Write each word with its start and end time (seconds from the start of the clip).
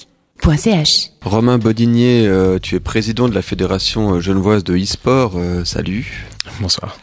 radiovostok.ch. 0.00 1.10
Romain 1.22 1.58
Bodinier, 1.58 2.26
euh, 2.26 2.58
tu 2.60 2.74
es 2.76 2.80
président 2.80 3.28
de 3.28 3.34
la 3.34 3.42
Fédération 3.42 4.14
euh, 4.14 4.20
genevoise 4.20 4.64
de 4.64 4.76
e-sport. 4.76 5.32
Euh, 5.36 5.64
salut. 5.64 6.26
Bonsoir. 6.60 6.96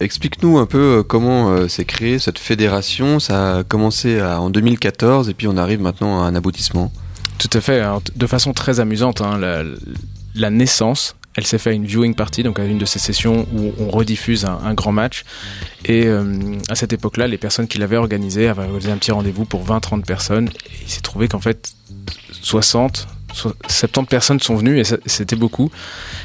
Explique-nous 0.00 0.58
un 0.58 0.66
peu 0.66 1.02
comment 1.06 1.50
euh, 1.50 1.68
s'est 1.68 1.84
créée 1.84 2.18
cette 2.18 2.38
fédération. 2.38 3.20
Ça 3.20 3.58
a 3.58 3.62
commencé 3.64 4.18
à- 4.20 4.40
en 4.40 4.50
2014 4.50 5.28
et 5.28 5.34
puis 5.34 5.46
on 5.48 5.56
arrive 5.56 5.80
maintenant 5.80 6.22
à 6.22 6.26
un 6.26 6.34
aboutissement. 6.34 6.90
Tout 7.38 7.50
à 7.52 7.60
fait. 7.60 7.80
Alors, 7.80 8.02
de 8.14 8.26
façon 8.26 8.52
très 8.52 8.80
amusante, 8.80 9.20
hein, 9.20 9.38
la, 9.38 9.62
la 10.34 10.50
naissance, 10.50 11.16
elle 11.36 11.46
s'est 11.46 11.58
fait 11.58 11.70
à 11.70 11.72
une 11.72 11.84
viewing 11.86 12.14
party, 12.14 12.42
donc 12.42 12.58
à 12.58 12.64
une 12.64 12.78
de 12.78 12.84
ces 12.84 12.98
sessions 12.98 13.46
où 13.54 13.72
on 13.78 13.88
rediffuse 13.90 14.44
un, 14.44 14.58
un 14.64 14.74
grand 14.74 14.92
match. 14.92 15.24
Et 15.84 16.06
euh, 16.06 16.56
à 16.68 16.74
cette 16.74 16.92
époque-là, 16.92 17.28
les 17.28 17.38
personnes 17.38 17.68
qui 17.68 17.78
l'avaient 17.78 17.96
organisé 17.96 18.48
avaient 18.48 18.62
organisé 18.64 18.90
un 18.90 18.96
petit 18.98 19.12
rendez-vous 19.12 19.44
pour 19.44 19.64
20-30 19.64 20.02
personnes. 20.04 20.48
Et 20.48 20.82
il 20.84 20.90
s'est 20.90 21.00
trouvé 21.02 21.28
qu'en 21.28 21.38
fait, 21.40 21.72
60, 22.42 23.06
so- 23.32 23.54
70 23.68 24.08
personnes 24.08 24.40
sont 24.40 24.56
venues 24.56 24.80
et 24.80 24.84
c'était 25.06 25.36
beaucoup. 25.36 25.70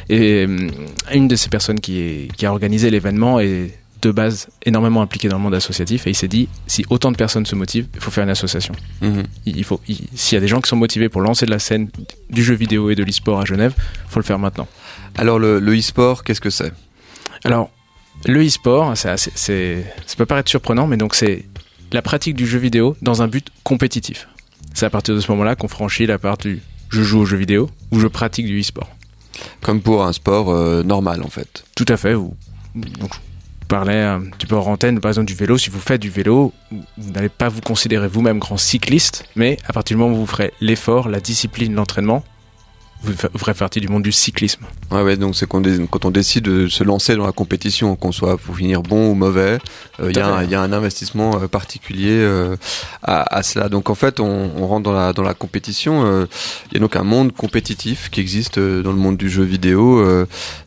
Et 0.10 0.46
euh, 0.48 0.70
une 1.14 1.28
de 1.28 1.36
ces 1.36 1.50
personnes 1.50 1.80
qui, 1.80 2.00
est- 2.00 2.36
qui 2.36 2.46
a 2.46 2.52
organisé 2.52 2.90
l'événement 2.90 3.40
est 3.40 3.78
de 4.02 4.12
base 4.12 4.50
énormément 4.64 5.02
impliquée 5.02 5.30
dans 5.30 5.38
le 5.38 5.42
monde 5.44 5.56
associatif 5.56 6.06
et 6.06 6.12
il 6.12 6.16
s'est 6.16 6.28
dit 6.28 6.48
si 6.68 6.86
autant 6.90 7.12
de 7.12 7.18
personnes 7.18 7.46
se 7.46 7.56
motivent, 7.56 7.88
il 7.96 8.00
faut 8.00 8.12
faire 8.12 8.24
une 8.24 8.30
association. 8.30 8.76
Mhm. 9.02 9.24
Il 9.46 9.58
il 9.58 9.64
faut, 9.64 9.80
il- 9.88 9.98
s'il 10.16 10.36
y 10.36 10.38
a 10.38 10.42
des 10.42 10.48
gens 10.48 10.62
qui 10.62 10.70
sont 10.70 10.76
motivés 10.76 11.10
pour 11.10 11.22
lancer 11.22 11.46
de 11.46 11.52
la 11.52 11.60
scène 11.60 11.90
du 12.30 12.44
jeu 12.44 12.54
vidéo 12.54 12.90
et 12.92 12.96
de 12.96 13.04
l'e-sport 13.04 13.40
à 13.42 13.46
Genève, 13.46 13.74
faut 14.08 14.20
le 14.20 14.26
faire 14.26 14.38
maintenant. 14.38 14.68
Alors 15.18 15.40
le, 15.40 15.60
le 15.60 15.78
e-sport, 15.78 16.24
qu'est-ce 16.24 16.42
que 16.42 16.50
c'est? 16.50 16.74
Alors, 17.44 17.70
le 18.26 18.46
e-sport, 18.46 18.94
c'est- 18.98 19.18
ça 20.06 20.16
peut 20.18 20.26
paraître 20.26 20.50
surprenant, 20.50 20.88
mais 20.88 20.98
donc 20.98 21.16
c'est 21.16 21.46
la 21.92 22.02
pratique 22.02 22.36
du 22.36 22.46
jeu 22.48 22.60
vidéo 22.60 22.98
dans 23.02 23.22
un 23.22 23.28
but 23.28 23.48
compétitif. 23.64 24.28
C'est 24.74 24.86
à 24.86 24.90
partir 24.90 25.16
de 25.16 25.20
ce 25.20 25.32
moment-là 25.32 25.56
qu'on 25.56 25.68
franchit 25.68 26.06
la 26.06 26.18
part 26.18 26.38
du 26.38 26.62
je 26.90 27.02
joue 27.04 27.20
au 27.22 27.26
jeu 27.26 27.38
vidéo 27.38 27.70
ou 27.92 28.00
je 28.00 28.08
pratique 28.08 28.46
du 28.46 28.60
e-sport. 28.60 28.90
Comme 29.62 29.82
pour 29.82 30.06
un 30.06 30.14
sport 30.14 30.50
euh, 30.50 30.84
normal 30.84 31.24
en 31.24 31.30
fait. 31.30 31.66
Tout 31.76 31.86
à 31.90 31.98
fait. 31.98 32.14
Vous, 32.14 32.36
donc, 32.76 33.12
je 33.14 33.68
parlais 33.68 34.02
un 34.02 34.22
petit 34.22 34.46
peu 34.48 34.56
hors 34.56 34.68
antenne, 34.68 35.00
par 35.00 35.10
exemple, 35.10 35.28
du 35.28 35.34
vélo. 35.34 35.58
Si 35.58 35.70
vous 35.70 35.80
faites 35.80 36.02
du 36.02 36.10
vélo, 36.10 36.54
vous 36.72 37.12
n'allez 37.12 37.30
pas 37.30 37.50
vous 37.50 37.62
considérer 37.62 38.08
vous-même 38.08 38.40
grand 38.40 38.58
cycliste, 38.58 39.26
mais 39.36 39.58
à 39.68 39.74
partir 39.74 39.98
du 39.98 40.02
moment 40.02 40.16
où 40.16 40.20
vous 40.20 40.26
ferez 40.26 40.54
l'effort, 40.62 41.10
la 41.10 41.20
discipline, 41.20 41.74
l'entraînement, 41.74 42.24
ferez 43.38 43.54
partie 43.54 43.80
du 43.80 43.88
monde 43.88 44.04
du 44.04 44.12
cyclisme. 44.12 44.62
Ouais, 44.92 45.02
ouais, 45.02 45.18
donc 45.18 45.36
c'est 45.36 45.48
quand 45.48 46.06
on 46.06 46.12
décide 46.12 46.44
de 46.46 46.68
se 46.68 46.84
lancer 46.84 47.16
dans 47.16 47.26
la 47.26 47.32
compétition, 47.32 47.96
qu'on 47.96 48.12
soit 48.12 48.38
pour 48.38 48.56
finir 48.58 48.82
bon 48.82 49.12
ou 49.12 49.14
mauvais, 49.14 49.60
euh, 50.00 50.10
il 50.12 50.18
y, 50.18 50.20
a 50.20 50.28
un- 50.28 50.40
fait. 50.40 50.46
il 50.46 50.52
y 50.52 50.56
a 50.56 50.62
un 50.62 50.74
investissement 50.74 51.42
euh, 51.42 51.48
particulier 51.48 52.12
euh, 52.22 52.56
à, 53.04 53.36
à 53.38 53.44
cela. 53.44 53.70
Donc 53.70 53.90
en 53.90 53.96
fait, 53.96 54.20
on, 54.20 54.52
on 54.58 54.68
rentre 54.68 54.84
dans 54.84 54.94
la, 54.94 55.14
dans 55.14 55.24
la 55.24 55.34
compétition. 55.34 56.26
Il 56.72 56.74
y 56.74 56.78
a 56.78 56.80
donc 56.80 56.96
un 56.96 57.04
monde 57.04 57.32
compétitif 57.34 58.10
qui 58.10 58.20
existe 58.20 58.60
dans 58.60 58.92
le 58.92 58.98
monde 58.98 59.18
du 59.18 59.30
jeu 59.30 59.44
vidéo. 59.44 60.06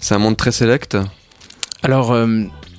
c'est 0.00 0.14
un 0.14 0.18
monde 0.18 0.36
très 0.36 0.52
sélect. 0.52 0.96
Alors, 1.82 2.16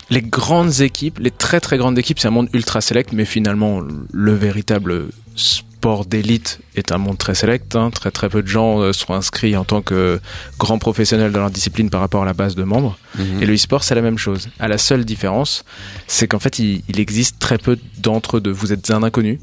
les 0.10 0.22
grandes 0.22 0.82
équipes, 0.82 1.20
les 1.20 1.32
très 1.32 1.60
très 1.60 1.78
grandes 1.78 1.98
équipes, 1.98 2.20
c'est 2.20 2.28
un 2.28 2.32
monde 2.32 2.50
ultra 2.54 2.82
select, 2.82 3.14
mais 3.14 3.26
finalement, 3.26 3.82
le 4.12 4.34
véritable 4.34 5.06
sport 5.36 5.66
d'élite 6.06 6.60
est 6.76 6.92
un 6.92 6.98
monde 6.98 7.18
très 7.18 7.36
select. 7.36 7.76
hein. 7.76 7.90
Très 7.90 8.12
très 8.12 8.28
peu 8.30 8.42
de 8.44 8.48
gens 8.48 8.80
euh, 8.82 8.92
sont 8.94 9.14
inscrits 9.14 9.56
en 9.56 9.64
tant 9.64 9.82
que 9.82 10.20
grands 10.58 10.78
professionnels 10.78 11.32
dans 11.32 11.40
leur 11.40 11.52
discipline 11.52 11.90
par 11.90 12.02
rapport 12.02 12.22
à 12.22 12.26
la 12.26 12.34
base 12.34 12.56
de 12.56 12.64
membres. 12.64 12.98
Mhm. 13.18 13.42
Et 13.42 13.46
le 13.46 13.54
e-sport, 13.56 13.84
c'est 13.84 13.96
la 13.96 14.02
même 14.02 14.18
chose. 14.18 14.50
À 14.60 14.68
la 14.68 14.78
seule 14.78 15.06
différence, 15.06 15.64
c'est 16.08 16.28
qu'en 16.28 16.40
fait, 16.40 16.60
il, 16.60 16.84
il 16.90 17.00
existe 17.00 17.40
très 17.40 17.58
peu 17.58 17.78
d'entre 17.98 18.40
deux. 18.40 18.52
Vous 18.52 18.74
êtes 18.74 18.92
un 18.92 19.04
inconnu 19.04 19.40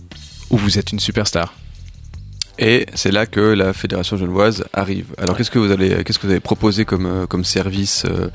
ou 0.51 0.57
vous 0.59 0.79
êtes 0.79 0.93
une 0.93 1.01
superstar. 1.01 1.55
Et 2.59 2.87
c'est 2.95 3.13
là 3.13 3.27
que 3.27 3.41
la 3.41 3.73
fédération 3.75 4.17
genevoise 4.17 4.65
arrive. 4.73 5.07
Alors 5.19 5.33
Ouais. 5.33 5.37
qu'est-ce 5.39 5.51
que 5.51 5.59
vous 5.59 5.71
allez, 5.71 6.03
qu'est-ce 6.05 6.19
que 6.19 6.27
vous 6.27 6.31
avez 6.33 6.41
proposé 6.41 6.87
comme 6.87 7.05
euh, 7.05 7.27
comme 7.27 7.45
service 7.45 8.05
euh, 8.07 8.29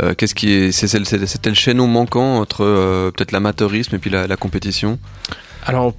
euh, 0.00 0.14
Qu'est-ce 0.14 0.36
qui 0.36 0.52
est, 0.52 0.70
c'est 0.72 0.86
c'est- 0.86 1.04
c'est- 1.04 1.46
le 1.46 1.54
chaînon 1.54 1.88
manquant 1.88 2.38
entre 2.38 2.62
euh, 2.64 3.10
peut-être 3.10 3.32
l'amateurisme 3.32 3.96
et 3.96 3.98
puis 3.98 4.08
la, 4.10 4.28
la 4.28 4.36
compétition? 4.36 5.00
Alors, 5.64 5.94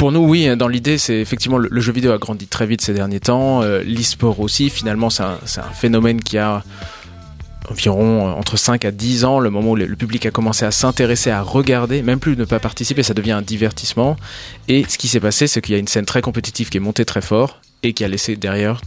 pour 0.00 0.12
nous, 0.12 0.26
oui, 0.26 0.56
dans 0.56 0.66
l'idée, 0.66 0.96
c'est 0.96 1.20
effectivement 1.20 1.58
le, 1.58 1.78
jeu 1.78 1.92
vidéo 1.92 2.12
a 2.12 2.16
grandi 2.16 2.46
très 2.46 2.64
vite 2.64 2.80
ces 2.80 2.94
derniers 2.94 3.20
temps. 3.20 3.60
Euh, 3.60 3.82
L'e-sport 3.82 4.40
aussi, 4.40 4.70
finalement, 4.70 5.10
c'est 5.10 5.24
un, 5.24 5.38
phénomène 5.74 6.22
qui 6.22 6.38
a 6.38 6.64
environ 7.70 8.26
euh, 8.26 8.32
entre 8.32 8.56
5 8.56 8.86
à 8.86 8.92
10 8.92 9.26
ans, 9.26 9.40
le 9.40 9.50
moment 9.50 9.72
où 9.72 9.76
le 9.76 9.94
public 9.96 10.24
a 10.24 10.30
commencé 10.30 10.64
à 10.64 10.70
s'intéresser, 10.70 11.30
à 11.30 11.42
regarder, 11.42 12.00
même 12.00 12.18
plus 12.18 12.34
ne 12.34 12.46
pas 12.46 12.58
participer, 12.58 13.02
ça 13.02 13.12
devient 13.12 13.32
un 13.32 13.42
divertissement. 13.42 14.16
Et 14.68 14.86
ce 14.88 14.96
qui 14.96 15.06
s'est 15.06 15.20
passé, 15.20 15.46
c'est 15.46 15.60
qu'il 15.60 15.74
y 15.74 15.76
a 15.76 15.78
une 15.78 15.86
scène 15.86 16.06
très 16.06 16.22
compétitive 16.22 16.70
qui 16.70 16.78
est 16.78 16.80
montée 16.80 17.04
très 17.04 17.20
fort 17.20 17.60
et 17.82 17.92
qui 17.92 18.02
a 18.02 18.08
laissé 18.08 18.36
derrière 18.36 18.80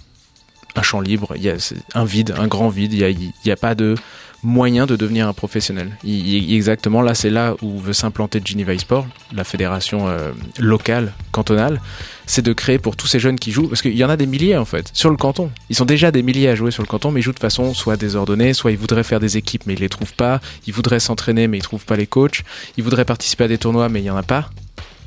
un 0.76 0.82
champ 0.82 1.02
libre, 1.02 1.34
il 1.36 1.44
y 1.44 1.50
a 1.50 1.56
un 1.96 2.06
vide, 2.06 2.34
un 2.38 2.48
grand 2.48 2.70
vide, 2.70 2.94
il 2.94 3.00
n'y 3.00 3.06
a, 3.06 3.32
y 3.46 3.52
a 3.52 3.56
pas 3.56 3.76
de 3.76 3.96
moyen 4.44 4.86
de 4.86 4.96
devenir 4.96 5.28
un 5.28 5.34
professionnel. 5.34 5.98
Exactement, 6.06 7.02
là, 7.02 7.16
c'est 7.16 7.30
là 7.30 7.56
où 7.62 7.80
veut 7.80 7.94
s'implanter 7.94 8.42
Geneva 8.44 8.74
eSport, 8.74 9.08
la 9.34 9.44
fédération 9.44 10.08
euh, 10.08 10.32
locale, 10.60 11.14
cantonale, 11.32 11.82
c'est 12.26 12.42
de 12.42 12.54
créer 12.54 12.78
pour 12.78 12.96
tous 12.96 13.08
ces 13.08 13.20
jeunes 13.20 13.40
qui 13.40 13.52
jouent, 13.52 13.68
parce 13.68 13.82
qu'il 13.82 13.96
y 13.96 14.04
en 14.04 14.10
a 14.10 14.18
des 14.18 14.26
milliers 14.26 14.58
en 14.58 14.66
fait, 14.66 14.90
sur 14.94 15.10
le 15.10 15.18
canton. 15.18 15.50
Ils 15.70 15.76
sont 15.76 15.86
déjà 15.86 16.12
des 16.12 16.24
milliers 16.24 16.50
à 16.50 16.56
jouer 16.56 16.72
sur 16.72 16.84
le 16.84 16.88
canton, 16.88 17.12
mais 17.12 17.22
ils 17.22 17.24
jouent 17.24 17.32
de 17.32 17.40
façon 17.40 17.74
soit 17.74 17.96
désordonnée, 17.96 18.54
soit 18.54 18.72
ils 18.72 18.78
voudraient 18.78 19.04
faire 19.04 19.20
des 19.20 19.38
équipes, 19.38 19.64
mais 19.66 19.74
ils 19.74 19.80
les 19.80 19.90
trouvent 19.90 20.14
pas, 20.14 20.42
ils 20.68 20.74
voudraient 20.74 21.00
s'entraîner, 21.00 21.48
mais 21.48 21.58
ils 21.58 21.64
trouvent 21.64 21.86
pas 21.86 21.96
les 21.96 22.08
coachs, 22.08 22.44
ils 22.78 22.84
voudraient 22.84 23.06
participer 23.06 23.46
à 23.46 23.48
des 23.48 23.58
tournois, 23.58 23.90
mais 23.90 24.02
il 24.02 24.06
y 24.06 24.10
en 24.10 24.18
a 24.18 24.24
pas. 24.24 24.50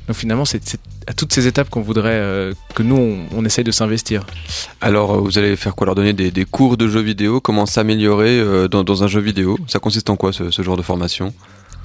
Donc 0.07 0.15
finalement, 0.15 0.45
c'est 0.45 0.61
à 1.05 1.13
toutes 1.13 1.33
ces 1.33 1.47
étapes 1.47 1.69
qu'on 1.69 1.81
voudrait 1.81 2.11
euh, 2.13 2.53
que 2.75 2.81
nous, 2.83 2.95
on, 2.95 3.17
on 3.35 3.45
essaye 3.45 3.63
de 3.63 3.71
s'investir. 3.71 4.25
Alors 4.79 5.13
euh, 5.13 5.17
vous 5.19 5.37
allez 5.37 5.55
faire 5.57 5.75
quoi? 5.75 5.85
Leur 5.85 5.95
donner 5.95 6.13
des, 6.13 6.31
des 6.31 6.45
cours 6.45 6.77
de 6.77 6.87
jeux 6.87 7.01
vidéo? 7.01 7.41
Comment 7.41 7.65
s'améliorer 7.65 8.39
euh, 8.39 8.67
dans, 8.67 8.83
dans 8.83 9.03
un 9.03 9.07
jeu 9.07 9.19
vidéo? 9.19 9.57
Ça 9.67 9.79
consiste 9.79 10.09
en 10.09 10.15
quoi 10.15 10.31
ce, 10.31 10.49
ce 10.49 10.61
genre 10.61 10.77
de 10.77 10.81
formation? 10.81 11.33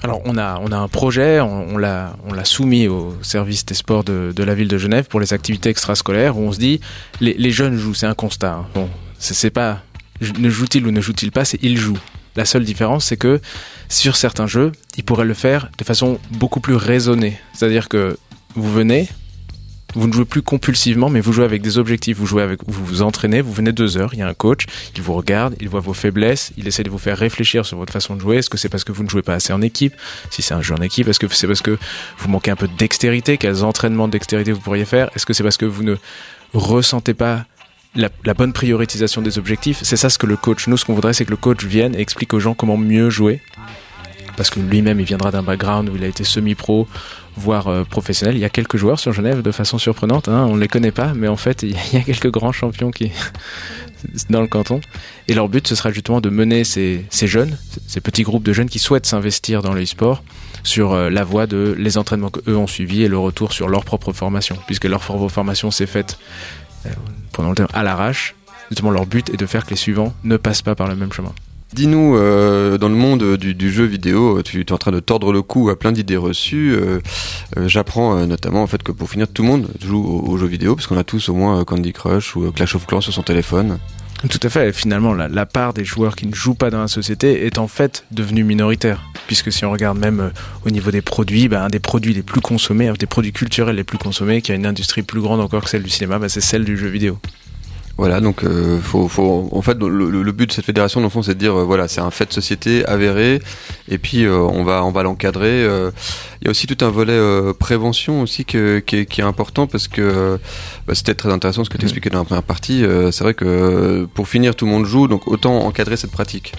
Alors 0.03 0.21
on 0.25 0.37
a 0.37 0.59
on 0.61 0.71
a 0.71 0.77
un 0.77 0.89
projet, 0.89 1.39
on, 1.39 1.75
on 1.75 1.77
l'a 1.77 2.15
on 2.27 2.33
l'a 2.33 2.43
soumis 2.43 2.87
au 2.89 3.15
service 3.21 3.65
des 3.65 3.73
sports 3.73 4.03
de, 4.03 4.33
de 4.35 4.43
la 4.43 4.53
ville 4.53 4.67
de 4.67 4.77
Genève 4.77 5.05
pour 5.09 5.19
les 5.21 5.33
activités 5.33 5.69
extrascolaires 5.69 6.37
où 6.37 6.41
on 6.41 6.51
se 6.51 6.59
dit 6.59 6.81
les, 7.21 7.33
les 7.33 7.51
jeunes 7.51 7.77
jouent, 7.77 7.93
c'est 7.93 8.07
un 8.07 8.13
constat. 8.13 8.53
hein. 8.53 8.65
Bon, 8.75 8.89
c'est 9.19 9.49
pas 9.49 9.81
ne 10.39 10.49
joue-t-il 10.49 10.85
ou 10.87 10.91
ne 10.91 11.01
joue-t-il 11.01 11.31
pas, 11.31 11.45
c'est 11.45 11.59
ils 11.61 11.77
jouent. 11.77 11.99
La 12.35 12.45
seule 12.45 12.63
différence, 12.63 13.05
c'est 13.05 13.17
que 13.17 13.39
sur 13.89 14.15
certains 14.15 14.47
jeux, 14.47 14.71
ils 14.97 15.03
pourraient 15.03 15.25
le 15.25 15.33
faire 15.33 15.69
de 15.77 15.83
façon 15.83 16.19
beaucoup 16.31 16.59
plus 16.59 16.75
raisonnée. 16.75 17.39
C'est-à-dire 17.53 17.89
que 17.89 18.17
vous 18.55 18.71
venez, 18.71 19.07
vous 19.95 20.07
ne 20.07 20.13
jouez 20.13 20.25
plus 20.25 20.41
compulsivement, 20.41 21.09
mais 21.09 21.21
vous 21.21 21.33
jouez 21.33 21.45
avec 21.45 21.61
des 21.61 21.77
objectifs. 21.77 22.17
Vous 22.17 22.25
jouez 22.25 22.41
avec, 22.41 22.61
vous 22.67 22.83
vous 22.83 23.01
entraînez, 23.01 23.41
vous 23.41 23.53
venez 23.53 23.71
deux 23.71 23.97
heures, 23.97 24.13
il 24.13 24.19
y 24.19 24.21
a 24.23 24.27
un 24.27 24.33
coach, 24.33 24.65
il 24.95 25.01
vous 25.01 25.13
regarde, 25.13 25.55
il 25.59 25.69
voit 25.69 25.79
vos 25.79 25.93
faiblesses, 25.93 26.51
il 26.57 26.67
essaie 26.67 26.83
de 26.83 26.89
vous 26.89 26.97
faire 26.97 27.17
réfléchir 27.17 27.65
sur 27.65 27.77
votre 27.77 27.93
façon 27.93 28.15
de 28.15 28.21
jouer. 28.21 28.37
Est-ce 28.37 28.49
que 28.49 28.57
c'est 28.57 28.69
parce 28.69 28.83
que 28.83 28.91
vous 28.91 29.03
ne 29.03 29.09
jouez 29.09 29.21
pas 29.21 29.35
assez 29.35 29.53
en 29.53 29.61
équipe? 29.61 29.93
Si 30.31 30.41
c'est 30.41 30.55
un 30.55 30.61
jeu 30.61 30.73
en 30.73 30.81
équipe, 30.81 31.07
est-ce 31.07 31.19
que 31.19 31.27
c'est 31.27 31.47
parce 31.47 31.61
que 31.61 31.77
vous 32.17 32.29
manquez 32.29 32.51
un 32.51 32.55
peu 32.55 32.67
de 32.67 32.75
dextérité? 32.75 33.37
Quels 33.37 33.63
entraînements 33.63 34.07
de 34.07 34.13
dextérité 34.13 34.51
vous 34.51 34.61
pourriez 34.61 34.85
faire? 34.85 35.09
Est-ce 35.15 35.25
que 35.25 35.33
c'est 35.33 35.43
parce 35.43 35.57
que 35.57 35.65
vous 35.65 35.83
ne 35.83 35.95
ressentez 36.53 37.13
pas 37.13 37.45
la, 37.95 38.09
la 38.25 38.33
bonne 38.33 38.53
prioritisation 38.53 39.21
des 39.21 39.37
objectifs 39.37 39.79
C'est 39.83 39.97
ça 39.97 40.09
ce 40.09 40.17
que 40.17 40.25
le 40.25 40.37
coach, 40.37 40.67
nous 40.67 40.77
ce 40.77 40.85
qu'on 40.85 40.93
voudrait, 40.95 41.13
c'est 41.13 41.25
que 41.25 41.31
le 41.31 41.37
coach 41.37 41.63
vienne 41.63 41.95
et 41.95 41.99
explique 42.01 42.33
aux 42.33 42.39
gens 42.39 42.53
comment 42.53 42.77
mieux 42.77 43.09
jouer. 43.09 43.41
Parce 44.35 44.49
que 44.49 44.59
lui-même, 44.59 44.99
il 44.99 45.05
viendra 45.05 45.29
d'un 45.29 45.43
background 45.43 45.89
où 45.89 45.95
il 45.95 46.03
a 46.03 46.07
été 46.07 46.23
semi-pro, 46.23 46.87
voire 47.37 47.67
euh, 47.67 47.83
professionnel. 47.83 48.35
Il 48.35 48.39
y 48.39 48.45
a 48.45 48.49
quelques 48.49 48.77
joueurs 48.77 48.97
sur 48.99 49.13
Genève 49.13 49.43
de 49.43 49.51
façon 49.51 49.77
surprenante, 49.77 50.27
hein, 50.27 50.47
on 50.49 50.55
ne 50.55 50.59
les 50.61 50.67
connaît 50.67 50.91
pas, 50.91 51.13
mais 51.13 51.27
en 51.27 51.37
fait, 51.37 51.61
il 51.61 51.71
y 51.93 51.97
a- 51.97 52.01
quelques 52.01 52.31
grands 52.31 52.51
champions 52.51 52.89
qui 52.89 53.11
dans 54.31 54.41
le 54.41 54.47
canton. 54.47 54.81
Et 55.27 55.35
leur 55.35 55.49
but, 55.49 55.67
ce 55.67 55.75
sera 55.75 55.91
justement 55.91 56.19
de 56.19 56.29
mener 56.29 56.63
ces, 56.63 57.05
ces 57.11 57.27
jeunes, 57.27 57.55
ces 57.87 58.01
petits 58.01 58.23
groupes 58.23 58.43
de 58.43 58.53
jeunes 58.53 58.69
qui 58.69 58.79
souhaitent 58.79 59.05
s'investir 59.05 59.61
dans 59.61 59.71
le 59.73 59.83
e-sport 59.83 60.23
sur 60.63 60.93
euh, 60.93 61.09
la 61.11 61.23
voie 61.23 61.45
de 61.45 61.75
les 61.77 61.99
entraînements 61.99 62.29
qu'eux 62.31 62.55
ont 62.55 62.67
suivis 62.67 63.03
et 63.03 63.07
le 63.07 63.19
retour 63.19 63.53
sur 63.53 63.69
leur 63.69 63.85
propre 63.85 64.13
formation, 64.13 64.57
puisque 64.65 64.85
leur 64.85 65.03
formation 65.03 65.69
s'est 65.69 65.85
faite 65.85 66.17
pendant 67.31 67.49
le 67.49 67.55
temps 67.55 67.67
à 67.73 67.83
l'arrache. 67.83 68.35
Justement, 68.69 68.91
leur 68.91 69.05
but 69.05 69.29
est 69.29 69.37
de 69.37 69.45
faire 69.45 69.65
que 69.65 69.71
les 69.71 69.75
suivants 69.75 70.13
ne 70.23 70.37
passent 70.37 70.61
pas 70.61 70.75
par 70.75 70.87
le 70.87 70.95
même 70.95 71.11
chemin. 71.11 71.33
Dis-nous, 71.73 72.15
euh, 72.15 72.77
dans 72.77 72.87
le 72.89 72.95
monde 72.95 73.35
du, 73.35 73.71
jeu 73.71 73.85
vidéo, 73.85 74.41
tu, 74.43 74.61
es 74.61 74.71
en 74.71 74.77
train 74.77 74.91
de 74.91 74.99
tordre 74.99 75.33
le 75.33 75.41
cou 75.41 75.69
à 75.69 75.77
plein 75.77 75.91
d'idées 75.91 76.17
reçues. 76.17 76.71
euh, 76.71 76.99
euh, 77.57 77.67
J'apprends 77.67 78.27
notamment 78.27 78.61
en 78.61 78.67
fait 78.67 78.83
que 78.83 78.91
pour 78.91 79.09
finir, 79.09 79.27
tout 79.27 79.41
le 79.41 79.47
monde 79.47 79.69
joue 79.83 80.03
aux, 80.03 80.31
aux 80.31 80.37
jeux 80.37 80.47
vidéo, 80.47 80.75
parce 80.75 80.85
qu'on 80.85 80.97
a 80.97 81.03
tous 81.03 81.29
au 81.29 81.33
moins 81.33 81.63
Candy 81.63 81.91
Crush 81.91 82.35
ou 82.35 82.51
Clash 82.51 82.75
of 82.75 82.85
Clans 82.85 83.01
sur 83.01 83.11
son 83.11 83.23
téléphone. 83.23 83.79
Tout 84.29 84.39
à 84.41 84.49
fait. 84.49 84.71
Finalement, 84.71 85.13
la, 85.13 85.45
part 85.45 85.73
des 85.73 85.83
joueurs 85.83 86.15
qui 86.15 86.27
ne 86.27 86.33
jouent 86.33 86.55
pas 86.55 86.69
dans 86.69 86.79
la 86.79 86.87
société 86.87 87.45
est 87.45 87.57
en 87.57 87.67
fait 87.67 88.05
devenue 88.11 88.43
minoritaire. 88.43 89.01
Puisque 89.27 89.51
si 89.51 89.65
on 89.65 89.71
regarde 89.71 89.97
même 89.97 90.19
euh, 90.19 90.29
au 90.65 90.69
niveau 90.69 90.91
des 90.91 91.01
produits, 91.01 91.49
ben, 91.49 91.63
un 91.63 91.69
des 91.69 91.79
produits 91.79 92.13
les 92.13 92.23
plus 92.23 92.39
consommés, 92.39 92.87
un 92.87 92.93
des 92.93 93.05
produits 93.05 93.33
culturels 93.33 93.75
les 93.75 93.83
plus 93.83 93.97
consommés, 93.97 94.41
qui 94.41 94.51
a 94.51 94.55
une 94.55 94.65
industrie 94.65 95.01
plus 95.01 95.21
grande 95.21 95.41
encore 95.41 95.63
que 95.63 95.69
celle 95.69 95.83
du 95.83 95.89
cinéma, 95.89 96.19
ben, 96.19 96.29
c'est 96.29 96.41
celle 96.41 96.63
du 96.63 96.77
jeu 96.77 96.87
vidéo. 96.87 97.19
Voilà, 97.95 98.21
donc 98.21 98.43
euh, 98.43 98.79
faut, 98.79 99.07
faut, 99.07 99.47
en 99.51 99.61
fait, 99.61 99.77
le, 99.77 100.09
le, 100.09 100.31
but 100.31 100.47
de 100.47 100.51
cette 100.51 100.65
fédération, 100.65 100.99
dans 100.99 101.05
le 101.05 101.11
fond, 101.11 101.21
c'est 101.21 101.35
de 101.35 101.39
dire, 101.39 101.53
euh, 101.55 101.63
voilà, 101.63 101.87
c'est 101.87 102.01
un 102.01 102.09
fait 102.09 102.25
de 102.25 102.33
société 102.33 102.83
avéré, 102.87 103.39
et 103.87 103.99
puis 103.99 104.25
euh, 104.25 104.35
on 104.35 104.63
va, 104.63 104.83
on 104.83 104.89
va 104.89 105.03
l'encadrer. 105.03 105.61
Il 105.61 106.45
y 106.45 106.47
a 106.47 106.49
aussi 106.49 106.65
tout 106.65 106.83
un 106.83 106.89
volet 106.89 107.19
prévention 107.59 108.21
aussi 108.21 108.45
que, 108.45 108.79
qui, 108.79 108.97
est, 108.97 109.05
qui 109.05 109.21
est 109.21 109.23
important 109.23 109.67
parce 109.67 109.87
que 109.87 110.39
bah, 110.87 110.95
c'était 110.95 111.13
très 111.13 111.31
intéressant 111.31 111.63
ce 111.63 111.69
que 111.69 111.77
tu 111.77 111.85
expliquais 111.85 112.09
dans 112.09 112.19
la 112.19 112.25
première 112.25 112.43
partie. 112.43 112.83
c'est 113.11 113.23
vrai 113.23 113.33
que 113.33 114.07
pour 114.13 114.27
finir, 114.27 114.55
tout 114.55 114.65
le 114.65 114.71
monde 114.71 114.85
joue, 114.85 115.07
donc 115.07 115.27
autant 115.27 115.63
encadrer 115.65 115.95
cette 115.95 116.11
pratique. 116.11 116.53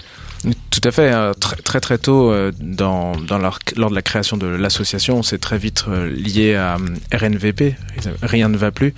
Tout 0.69 0.81
à 0.83 0.91
fait. 0.91 1.11
Hein. 1.11 1.31
Très, 1.39 1.55
très 1.57 1.79
très 1.79 1.97
tôt, 1.97 2.33
dans, 2.59 3.15
dans 3.15 3.37
leur, 3.37 3.59
lors 3.75 3.89
de 3.89 3.95
la 3.95 4.01
création 4.01 4.37
de 4.37 4.47
l'association, 4.47 5.23
c'est 5.23 5.39
très 5.39 5.57
vite 5.57 5.85
lié 5.87 6.55
à 6.55 6.77
RNVP. 7.13 7.75
Rien 8.21 8.49
ne 8.49 8.57
va 8.57 8.71
plus 8.71 8.93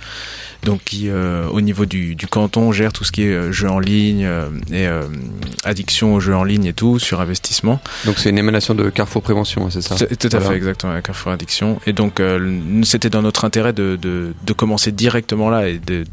donc 0.64 0.82
qui 0.84 1.08
euh, 1.08 1.46
au 1.48 1.60
niveau 1.60 1.86
du, 1.86 2.14
du, 2.14 2.26
canton 2.26 2.72
gère 2.72 2.92
tout 2.92 3.04
ce 3.04 3.12
qui 3.12 3.22
est 3.22 3.32
euh, 3.32 3.52
jeux 3.52 3.70
en 3.70 3.78
ligne 3.78 4.24
euh, 4.24 4.48
et 4.72 4.86
addiction 5.64 6.14
aux 6.14 6.20
jeux 6.20 6.34
en 6.34 6.44
ligne 6.44 6.64
et 6.64 6.72
tout 6.72 6.98
sur 6.98 7.20
investissement. 7.20 7.80
Donc 8.04 8.18
c'est 8.18 8.30
une 8.30 8.38
émanation 8.38 8.74
de 8.74 8.90
Carrefour 8.90 9.22
Prévention, 9.22 9.70
c'est 9.70 9.82
ça? 9.82 9.94
Tout 9.96 10.28
à 10.32 10.40
fait, 10.40 10.54
exactement, 10.54 11.00
Carrefour 11.00 11.32
Addiction. 11.32 11.80
Et 11.86 11.92
donc 11.92 12.20
c'était 12.82 13.10
dans 13.10 13.22
notre 13.22 13.44
intérêt 13.44 13.72
de, 13.72 13.96
de, 14.00 14.34
de 14.44 14.52
commencer 14.52 14.92
directement 14.92 15.50
là 15.50 15.68
et 15.68 15.78
de 15.78 16.04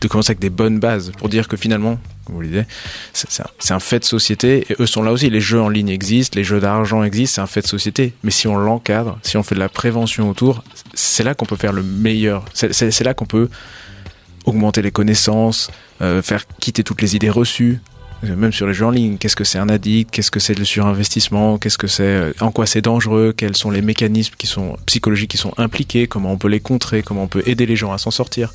de 0.00 0.08
commencer 0.08 0.30
avec 0.30 0.40
des 0.40 0.50
bonnes 0.50 0.78
bases 0.78 1.12
pour 1.18 1.28
dire 1.28 1.48
que 1.48 1.56
finalement, 1.56 1.98
comme 2.24 2.36
vous 2.36 2.42
disiez, 2.42 2.64
c'est 3.12 3.72
un, 3.72 3.80
fait 3.80 4.00
de 4.00 4.04
société 4.04 4.66
et 4.70 4.76
eux 4.80 4.86
sont 4.86 5.02
là 5.02 5.12
aussi. 5.12 5.30
Les 5.30 5.40
jeux 5.40 5.60
en 5.60 5.68
ligne 5.68 5.88
existent, 5.88 6.36
les 6.36 6.44
jeux 6.44 6.60
d'argent 6.60 7.02
existent, 7.02 7.36
c'est 7.36 7.40
un 7.40 7.46
fait 7.46 7.62
de 7.62 7.66
société. 7.66 8.12
Mais 8.22 8.30
si 8.30 8.46
on 8.46 8.56
l'encadre, 8.56 9.18
si 9.22 9.36
on 9.36 9.42
fait 9.42 9.54
de 9.54 9.60
la 9.60 9.68
prévention 9.68 10.28
autour, 10.28 10.62
c'est 10.94 11.24
là 11.24 11.34
qu'on 11.34 11.46
peut 11.46 11.56
faire 11.56 11.72
le 11.72 11.82
meilleur. 11.82 12.44
C'est 12.54 13.04
là 13.04 13.14
qu'on 13.14 13.26
peut 13.26 13.48
augmenter 14.44 14.82
les 14.82 14.92
connaissances, 14.92 15.70
euh, 16.00 16.22
faire 16.22 16.44
quitter 16.60 16.84
toutes 16.84 17.02
les 17.02 17.16
idées 17.16 17.30
reçues, 17.30 17.80
même 18.22 18.52
sur 18.52 18.66
les 18.66 18.74
jeux 18.74 18.86
en 18.86 18.90
ligne. 18.90 19.16
Qu'est-ce 19.18 19.36
que 19.36 19.44
c'est 19.44 19.58
un 19.58 19.68
addict 19.68 20.10
Qu'est-ce 20.10 20.30
que 20.30 20.40
c'est 20.40 20.58
le 20.58 20.64
surinvestissement 20.64 21.58
Qu'est-ce 21.58 21.78
que 21.78 21.86
c'est 21.86 22.02
euh, 22.02 22.32
En 22.40 22.50
quoi 22.50 22.66
c'est 22.66 22.80
dangereux 22.80 23.32
Quels 23.36 23.56
sont 23.56 23.70
les 23.70 23.82
mécanismes 23.82 24.34
qui 24.36 24.46
sont 24.46 24.76
psychologiques 24.86 25.30
qui 25.30 25.36
sont 25.36 25.54
impliqués 25.56 26.06
Comment 26.06 26.32
on 26.32 26.38
peut 26.38 26.48
les 26.48 26.60
contrer 26.60 27.02
Comment 27.02 27.24
on 27.24 27.28
peut 27.28 27.42
aider 27.46 27.66
les 27.66 27.76
gens 27.76 27.92
à 27.92 27.98
s'en 27.98 28.10
sortir 28.10 28.52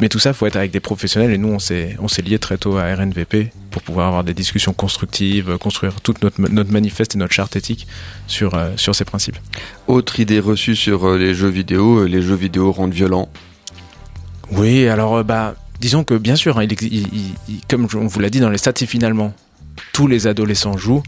mais 0.00 0.08
tout 0.08 0.18
ça, 0.18 0.32
faut 0.32 0.46
être 0.46 0.56
avec 0.56 0.70
des 0.70 0.80
professionnels 0.80 1.32
et 1.32 1.38
nous, 1.38 1.48
on 1.48 1.58
s'est, 1.58 1.96
on 1.98 2.08
s'est 2.08 2.22
lié 2.22 2.38
très 2.38 2.56
tôt 2.56 2.76
à 2.76 2.94
RNVP 2.94 3.50
pour 3.70 3.82
pouvoir 3.82 4.08
avoir 4.08 4.24
des 4.24 4.34
discussions 4.34 4.72
constructives, 4.72 5.58
construire 5.58 6.00
toute 6.00 6.22
notre, 6.22 6.40
notre 6.40 6.72
manifeste 6.72 7.14
et 7.14 7.18
notre 7.18 7.34
charte 7.34 7.56
éthique 7.56 7.86
sur, 8.26 8.54
euh, 8.54 8.70
sur 8.76 8.94
ces 8.94 9.04
principes. 9.04 9.36
Autre 9.86 10.20
idée 10.20 10.40
reçue 10.40 10.76
sur 10.76 11.06
euh, 11.06 11.18
les 11.18 11.34
jeux 11.34 11.48
vidéo, 11.48 12.00
euh, 12.00 12.04
les 12.06 12.22
jeux 12.22 12.36
vidéo 12.36 12.72
rendent 12.72 12.94
violents. 12.94 13.28
Oui, 14.52 14.88
alors, 14.88 15.24
bah, 15.24 15.56
disons 15.80 16.04
que 16.04 16.14
bien 16.14 16.36
sûr, 16.36 16.58
hein, 16.58 16.66
il, 16.80 17.34
comme 17.68 17.86
on 17.94 18.06
vous 18.06 18.20
l'a 18.20 18.30
dit 18.30 18.40
dans 18.40 18.50
les 18.50 18.58
stats, 18.58 18.72
finalement 18.86 19.34
tous 19.92 20.06
les 20.06 20.26
adolescents 20.26 20.76
jouent. 20.76 21.02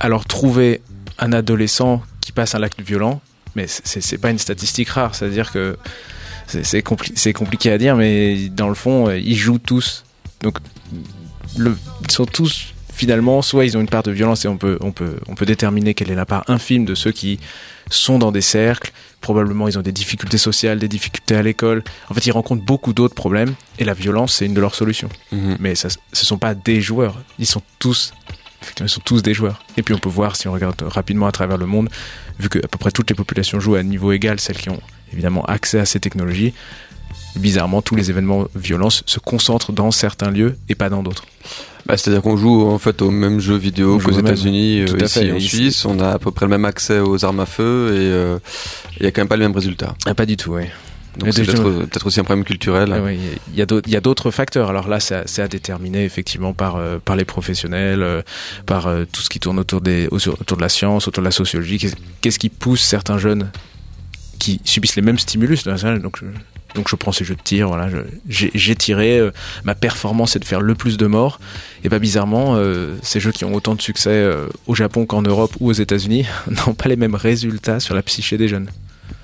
Alors, 0.00 0.24
trouver 0.24 0.80
un 1.18 1.32
adolescent 1.32 2.02
qui 2.20 2.32
passe 2.32 2.54
un 2.54 2.62
acte 2.62 2.80
violent, 2.80 3.20
mais 3.54 3.66
c'est 3.68 4.18
pas 4.18 4.30
une 4.30 4.38
statistique 4.38 4.90
rare, 4.90 5.14
c'est-à-dire 5.14 5.52
que 5.52 5.76
c'est 6.46 6.82
compliqué 7.32 7.70
à 7.70 7.78
dire, 7.78 7.96
mais 7.96 8.48
dans 8.48 8.68
le 8.68 8.74
fond, 8.74 9.08
euh, 9.08 9.18
ils 9.18 9.36
jouent 9.36 9.58
tous. 9.58 10.04
Donc, 10.42 10.58
le, 11.56 11.76
ils 12.02 12.10
sont 12.10 12.26
tous 12.26 12.74
finalement, 12.96 13.42
soit 13.42 13.66
ils 13.66 13.76
ont 13.76 13.80
une 13.80 13.88
part 13.88 14.02
de 14.02 14.10
violence 14.10 14.44
et 14.46 14.48
on 14.48 14.56
peut, 14.56 14.78
on 14.80 14.90
peut, 14.90 15.16
on 15.28 15.34
peut 15.34 15.44
déterminer 15.44 15.92
quelle 15.92 16.10
est 16.10 16.14
la 16.14 16.24
part 16.24 16.44
infime 16.48 16.86
de 16.86 16.94
ceux 16.94 17.12
qui 17.12 17.38
sont 17.90 18.18
dans 18.18 18.32
des 18.32 18.40
cercles. 18.40 18.90
Probablement, 19.20 19.68
ils 19.68 19.78
ont 19.78 19.82
des 19.82 19.92
difficultés 19.92 20.38
sociales, 20.38 20.78
des 20.78 20.88
difficultés 20.88 21.34
à 21.34 21.42
l'école. 21.42 21.84
En 22.08 22.14
fait, 22.14 22.26
ils 22.26 22.30
rencontrent 22.32 22.64
beaucoup 22.64 22.94
d'autres 22.94 23.14
problèmes 23.14 23.54
et 23.78 23.84
la 23.84 23.92
violence, 23.92 24.36
c'est 24.36 24.46
une 24.46 24.54
de 24.54 24.60
leurs 24.60 24.74
solutions. 24.74 25.10
Mhm. 25.30 25.56
Mais 25.60 25.74
ça, 25.74 25.88
ce 26.12 26.26
sont 26.26 26.38
pas 26.38 26.54
des 26.54 26.80
joueurs. 26.80 27.20
Ils 27.38 27.46
sont 27.46 27.62
tous, 27.78 28.14
effectivement, 28.62 28.86
ils 28.86 28.90
sont 28.90 29.02
tous 29.04 29.22
des 29.22 29.34
joueurs. 29.34 29.62
Et 29.76 29.82
puis, 29.82 29.94
on 29.94 29.98
peut 29.98 30.08
voir, 30.08 30.34
si 30.36 30.48
on 30.48 30.52
regarde 30.52 30.80
rapidement 30.82 31.26
à 31.26 31.32
travers 31.32 31.58
le 31.58 31.66
monde, 31.66 31.90
vu 32.38 32.48
que 32.48 32.58
à 32.60 32.68
peu 32.68 32.78
près 32.78 32.92
toutes 32.92 33.10
les 33.10 33.16
populations 33.16 33.60
jouent 33.60 33.76
à 33.76 33.82
niveau 33.82 34.12
égal, 34.12 34.40
celles 34.40 34.56
qui 34.56 34.70
ont 34.70 34.80
évidemment 35.16 35.44
accès 35.46 35.78
à 35.78 35.86
ces 35.86 35.98
technologies. 35.98 36.52
Bizarrement, 37.36 37.82
tous 37.82 37.96
les 37.96 38.10
événements 38.10 38.46
violents 38.54 38.90
se 38.90 39.18
concentrent 39.18 39.72
dans 39.72 39.90
certains 39.90 40.30
lieux 40.30 40.56
et 40.68 40.74
pas 40.74 40.88
dans 40.88 41.02
d'autres. 41.02 41.24
Bah, 41.86 41.96
C'est-à-dire 41.96 42.22
qu'on 42.22 42.36
joue 42.36 42.66
en 42.66 42.78
fait 42.78 43.00
au 43.02 43.10
même 43.10 43.40
jeu 43.40 43.56
vidéo 43.56 43.98
qu'aux 43.98 44.18
États-Unis, 44.18 44.80
euh, 44.82 45.04
ici 45.04 45.32
en 45.32 45.40
Suisse. 45.40 45.84
On 45.84 46.00
a 46.00 46.12
à 46.12 46.18
peu 46.18 46.30
près 46.30 46.46
le 46.46 46.50
même 46.50 46.64
accès 46.64 46.98
aux 46.98 47.24
armes 47.24 47.40
à 47.40 47.46
feu 47.46 47.92
et 47.92 47.98
euh, 47.98 48.38
il 48.98 49.02
n'y 49.02 49.08
a 49.08 49.12
quand 49.12 49.20
même 49.20 49.28
pas 49.28 49.36
le 49.36 49.44
même 49.44 49.54
résultat. 49.54 49.94
Ah, 50.04 50.14
pas 50.14 50.26
du 50.26 50.36
tout, 50.36 50.54
oui. 50.54 50.64
Donc 51.18 51.32
c'est 51.32 51.44
peut-être 51.44 52.06
aussi 52.06 52.20
un 52.20 52.24
problème 52.24 52.44
culturel. 52.44 52.94
Il 53.54 53.56
y 53.56 53.96
a 53.96 54.00
d'autres 54.00 54.30
facteurs. 54.30 54.68
Alors 54.68 54.88
là, 54.88 55.00
c'est 55.00 55.40
à, 55.40 55.48
déterminer 55.48 56.04
effectivement 56.04 56.52
par 56.52 56.76
euh, 56.76 56.98
par 57.02 57.16
les 57.16 57.24
professionnels, 57.24 58.04
par 58.66 58.90
tout 59.12 59.22
ce 59.22 59.30
qui 59.30 59.40
tourne 59.40 59.58
autour 59.58 59.80
des 59.80 60.08
autour 60.10 60.56
de 60.56 60.62
la 60.62 60.68
science, 60.68 61.08
autour 61.08 61.22
de 61.22 61.26
la 61.26 61.30
sociologie. 61.30 61.90
Qu'est-ce 62.20 62.38
qui 62.38 62.50
pousse 62.50 62.82
certains 62.82 63.16
jeunes 63.16 63.50
qui 64.38 64.60
subissent 64.64 64.96
les 64.96 65.02
mêmes 65.02 65.18
stimulus. 65.18 65.64
Donc, 65.64 66.18
je, 66.20 66.26
donc 66.76 66.88
je 66.88 66.96
prends 66.96 67.12
ces 67.12 67.24
jeux 67.24 67.34
de 67.34 67.42
tir. 67.42 67.68
Voilà, 67.68 67.88
j'ai 68.28 68.76
tiré. 68.76 69.18
Euh, 69.18 69.30
ma 69.64 69.74
performance 69.74 70.36
est 70.36 70.38
de 70.38 70.44
faire 70.44 70.60
le 70.60 70.74
plus 70.74 70.96
de 70.96 71.06
morts. 71.06 71.40
Et 71.82 71.88
pas 71.88 71.98
bizarrement, 71.98 72.54
euh, 72.56 72.94
ces 73.02 73.18
jeux 73.18 73.32
qui 73.32 73.44
ont 73.44 73.54
autant 73.54 73.74
de 73.74 73.82
succès 73.82 74.10
euh, 74.10 74.46
au 74.66 74.74
Japon 74.74 75.06
qu'en 75.06 75.22
Europe 75.22 75.52
ou 75.60 75.70
aux 75.70 75.72
États-Unis 75.72 76.26
n'ont 76.66 76.74
pas 76.74 76.88
les 76.88 76.96
mêmes 76.96 77.14
résultats 77.14 77.80
sur 77.80 77.94
la 77.94 78.02
psyché 78.02 78.36
des 78.36 78.48
jeunes. 78.48 78.68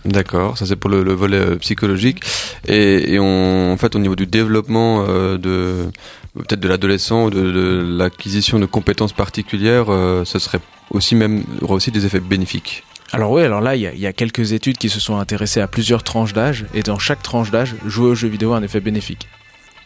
D'accord, 0.04 0.58
ça 0.58 0.66
c'est 0.66 0.74
pour 0.74 0.90
le, 0.90 1.12
volet 1.12 1.56
psychologique. 1.58 2.24
Et, 2.66 3.18
en 3.20 3.76
fait, 3.76 3.94
au 3.94 4.00
niveau 4.00 4.16
du 4.16 4.26
développement 4.26 5.06
de 5.06 5.86
peut-être 6.34 6.58
de 6.58 6.66
l'adolescent 6.66 7.26
ou 7.26 7.30
de, 7.30 7.84
l'acquisition 7.98 8.58
de 8.58 8.66
compétences 8.66 9.12
particulières, 9.12 9.86
ce 10.24 10.38
serait 10.40 10.58
aussi 10.90 11.14
même 11.14 11.44
aussi 11.62 11.92
des 11.92 12.04
effets 12.04 12.18
bénéfiques. 12.18 12.82
Alors 13.14 13.30
oui, 13.30 13.42
alors 13.42 13.60
là, 13.60 13.76
il 13.76 13.82
y, 13.82 14.06
a, 14.06 14.12
quelques 14.14 14.52
études 14.52 14.78
qui 14.78 14.88
se 14.88 14.98
sont 14.98 15.18
intéressées 15.18 15.60
à 15.60 15.68
plusieurs 15.68 16.02
tranches 16.02 16.32
d'âge, 16.32 16.64
et 16.72 16.82
dans 16.82 16.98
chaque 16.98 17.22
tranche 17.22 17.50
d'âge, 17.50 17.74
jouer 17.84 18.06
aux 18.06 18.14
jeux 18.14 18.28
vidéo 18.28 18.54
a 18.54 18.56
un 18.56 18.62
effet 18.62 18.80
bénéfique. 18.80 19.28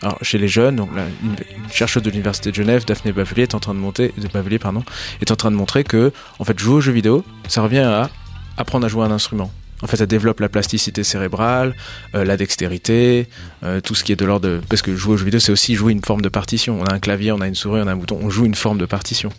Alors 0.00 0.18
chez 0.22 0.38
les 0.38 0.46
jeunes, 0.46 0.76
donc 0.76 0.90
une, 1.24 1.34
chercheuse 1.72 2.04
de 2.04 2.10
l'université 2.10 2.50
de 2.50 2.54
Genève, 2.54 2.84
Daphné 2.84 3.10
Bavelier, 3.10 3.42
est 3.42 3.54
en 3.56 3.60
train 3.60 3.74
de 3.74 3.80
monter, 3.80 4.12
de 4.16 4.28
Bavelier, 4.28 4.60
pardon, 4.60 4.84
est 5.20 5.32
en 5.32 5.36
train 5.36 5.50
de 5.50 5.56
montrer 5.56 5.82
que, 5.82 6.12
en 6.38 6.44
fait, 6.44 6.56
jouer 6.56 6.74
aux 6.74 6.80
jeux 6.80 6.92
vidéo, 6.92 7.24
ça 7.48 7.62
revient 7.62 7.78
à 7.78 8.10
apprendre 8.58 8.86
à 8.86 8.88
jouer 8.88 9.04
un 9.04 9.10
instrument. 9.10 9.50
En 9.82 9.88
fait, 9.88 9.96
ça 9.96 10.06
développe 10.06 10.38
la 10.38 10.48
plasticité 10.48 11.02
cérébrale, 11.02 11.74
euh, 12.14 12.24
la 12.24 12.36
dextérité, 12.36 13.28
euh, 13.64 13.80
tout 13.80 13.94
ce 13.94 14.04
qui 14.04 14.12
est 14.12 14.16
de 14.16 14.24
l'ordre 14.24 14.48
de... 14.48 14.60
Parce 14.68 14.82
que 14.82 14.94
jouer 14.94 15.14
aux 15.14 15.16
jeux 15.16 15.24
vidéo, 15.24 15.40
c'est 15.40 15.52
aussi 15.52 15.74
jouer 15.74 15.92
une 15.92 16.02
forme 16.02 16.22
de 16.22 16.28
partition. 16.28 16.80
On 16.80 16.84
a 16.84 16.94
un 16.94 16.98
clavier, 16.98 17.32
on 17.32 17.40
a 17.40 17.48
une 17.48 17.54
souris, 17.54 17.82
on 17.84 17.88
a 17.88 17.92
un 17.92 17.96
bouton, 17.96 18.18
on 18.22 18.30
joue 18.30 18.46
une 18.46 18.54
forme 18.54 18.78
de 18.78 18.86
partition. 18.86 19.30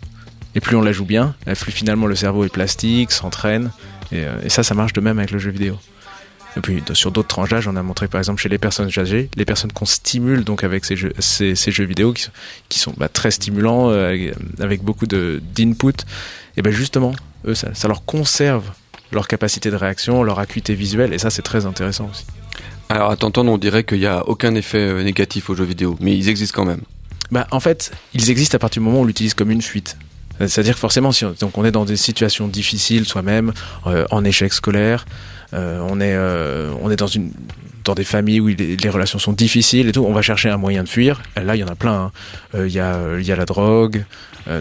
Et 0.58 0.60
plus 0.60 0.74
on 0.74 0.82
la 0.82 0.90
joue 0.90 1.04
bien, 1.04 1.36
plus 1.60 1.70
finalement 1.70 2.08
le 2.08 2.16
cerveau 2.16 2.42
est 2.42 2.48
plastique, 2.48 3.12
s'entraîne. 3.12 3.70
Euh, 4.12 4.40
et, 4.42 4.48
ça, 4.48 4.64
ça 4.64 4.74
marche 4.74 4.92
de 4.92 5.00
même 5.00 5.16
avec 5.20 5.30
le 5.30 5.38
jeu 5.38 5.52
vidéo. 5.52 5.78
Et 6.56 6.60
puis 6.60 6.82
sur 6.94 7.12
d'autres 7.12 7.28
tranches 7.28 7.50
d'âge, 7.50 7.68
on 7.68 7.76
a 7.76 7.82
montré 7.84 8.08
par 8.08 8.18
exemple 8.18 8.42
chez 8.42 8.48
les 8.48 8.58
personnes 8.58 8.90
âgées, 8.96 9.30
les 9.36 9.44
personnes 9.44 9.70
qu'on 9.70 9.86
stimule 9.86 10.42
donc 10.42 10.64
avec 10.64 10.84
ces 10.84 10.96
jeux, 10.96 11.12
ces, 11.20 11.54
jeux 11.54 11.84
vidéo 11.84 12.12
qui, 12.12 12.26
qui 12.68 12.80
sont 12.80 12.92
bah, 12.96 13.08
très 13.08 13.30
stimulants, 13.30 13.90
euh, 13.90 14.32
avec 14.58 14.82
beaucoup 14.82 15.06
d'input, 15.06 15.92
et 16.56 16.62
ben 16.62 16.72
justement, 16.72 17.12
eux, 17.46 17.54
ça, 17.54 17.72
ça, 17.74 17.86
leur 17.86 18.04
conserve 18.04 18.64
leur 19.12 19.28
capacité 19.28 19.70
de 19.70 19.76
réaction, 19.76 20.24
leur 20.24 20.40
acuité 20.40 20.74
visuelle, 20.74 21.12
et 21.12 21.18
ça 21.18 21.30
c'est 21.30 21.42
très 21.42 21.66
intéressant 21.66 22.10
aussi. 22.10 22.26
Alors 22.88 23.12
à 23.12 23.16
t'entendre, 23.16 23.52
on 23.52 23.58
dirait 23.58 23.84
qu'il 23.84 24.00
n'y 24.00 24.06
a 24.06 24.26
aucun 24.26 24.56
effet 24.56 24.78
euh, 24.78 25.04
négatif 25.04 25.50
aux 25.50 25.54
jeux 25.54 25.62
vidéo, 25.62 25.96
mais 26.00 26.16
ils 26.16 26.28
existent 26.28 26.56
quand 26.56 26.66
même. 26.66 26.80
Bah, 27.30 27.46
en 27.52 27.60
fait, 27.60 27.92
ils 28.12 28.28
existent 28.30 28.56
à 28.56 28.58
partir 28.58 28.80
du 28.80 28.86
moment 28.86 28.98
où 28.98 29.02
on 29.02 29.06
l'utilise 29.06 29.34
comme 29.34 29.52
une 29.52 29.62
fuite. 29.62 29.96
C'est-à-dire 30.40 30.74
que 30.74 30.80
forcément, 30.80 31.12
si 31.12 31.24
on, 31.24 31.34
donc 31.40 31.58
on 31.58 31.64
est 31.64 31.70
dans 31.70 31.84
des 31.84 31.96
situations 31.96 32.48
difficiles 32.48 33.06
soi-même, 33.06 33.52
euh, 33.86 34.06
en 34.10 34.24
échec 34.24 34.52
scolaire, 34.52 35.04
euh, 35.54 35.80
on 35.88 36.00
est 36.00 36.14
euh, 36.14 36.72
on 36.82 36.90
est 36.90 36.96
dans 36.96 37.06
une 37.06 37.32
dans 37.84 37.94
des 37.94 38.04
familles 38.04 38.40
où 38.40 38.48
les, 38.48 38.90
relations 38.90 39.18
sont 39.18 39.32
difficiles 39.32 39.88
et 39.88 39.92
tout, 39.92 40.04
on 40.04 40.12
va 40.12 40.20
chercher 40.20 40.50
un 40.50 40.58
moyen 40.58 40.82
de 40.84 40.88
fuir. 40.88 41.22
Là, 41.36 41.56
il 41.56 41.60
y 41.60 41.64
en 41.64 41.68
a 41.68 41.74
plein. 41.74 42.12
Hein. 42.54 42.66
Il 42.66 42.70
y 42.70 42.80
a 42.80 43.18
y 43.18 43.32
a 43.32 43.36
la 43.36 43.46
drogue. 43.46 44.04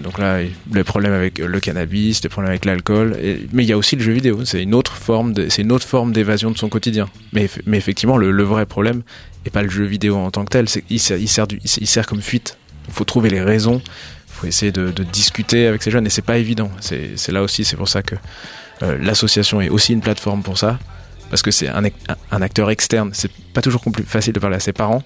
donc 0.01 0.17
là, 0.17 0.39
les 0.73 0.83
problèmes 0.85 1.11
avec 1.11 1.39
le 1.39 1.59
cannabis, 1.59 2.23
les 2.23 2.29
problèmes 2.29 2.51
avec 2.51 2.63
l'alcool. 2.63 3.17
Mais 3.51 3.63
il 3.63 3.69
y 3.69 3.73
a 3.73 3.77
aussi 3.77 3.97
le 3.97 4.01
jeu 4.01 4.13
vidéo. 4.13 4.45
C'est 4.45 4.63
une 4.63 4.73
autre 4.73 4.93
forme 4.93 5.33
c'est 5.49 5.63
une 5.63 6.11
d'évasion 6.13 6.51
de 6.51 6.57
son 6.57 6.69
quotidien. 6.69 7.09
Mais 7.33 7.49
mais 7.65 7.77
effectivement, 7.77 8.15
le, 8.15 8.31
le 8.31 8.43
vrai 8.43 8.65
problème 8.65 9.01
est 9.45 9.49
pas 9.49 9.63
le 9.63 9.69
jeu 9.69 9.83
vidéo 9.83 10.15
en 10.15 10.31
tant 10.31 10.45
que 10.45 10.51
tel. 10.51 10.67
Il 10.89 10.99
sert 10.99 11.17
il 11.17 11.27
sert, 11.27 11.47
du, 11.47 11.59
il 11.65 11.87
sert 11.87 12.05
comme 12.05 12.21
fuite. 12.21 12.57
Il 12.87 12.93
faut 12.93 13.03
trouver 13.03 13.29
les 13.29 13.41
raisons 13.41 13.81
faut 14.37 14.47
essayer 14.47 14.71
de, 14.71 14.91
discuter 15.03 15.67
avec 15.67 15.83
ces 15.83 15.91
jeunes 15.91 16.05
et 16.05 16.09
c'est 16.09 16.21
pas 16.21 16.37
évident. 16.37 16.71
C'est 16.79 17.31
là 17.31 17.41
aussi, 17.41 17.65
c'est 17.65 17.75
pour 17.75 17.89
ça 17.89 18.03
que 18.03 18.15
euh, 18.83 18.97
l'association 19.01 19.59
est 19.59 19.69
aussi 19.69 19.93
une 19.93 20.01
plateforme 20.01 20.43
pour 20.43 20.57
ça, 20.57 20.79
parce 21.29 21.41
que 21.41 21.51
c'est 21.51 21.67
un, 21.67 22.41
acteur 22.41 22.69
externe. 22.69 23.09
C'est 23.13 23.31
pas 23.53 23.61
toujours 23.61 23.83
facile 24.05 24.33
de 24.33 24.39
parler 24.39 24.55
à 24.55 24.59
ses 24.59 24.73
parents, 24.73 25.03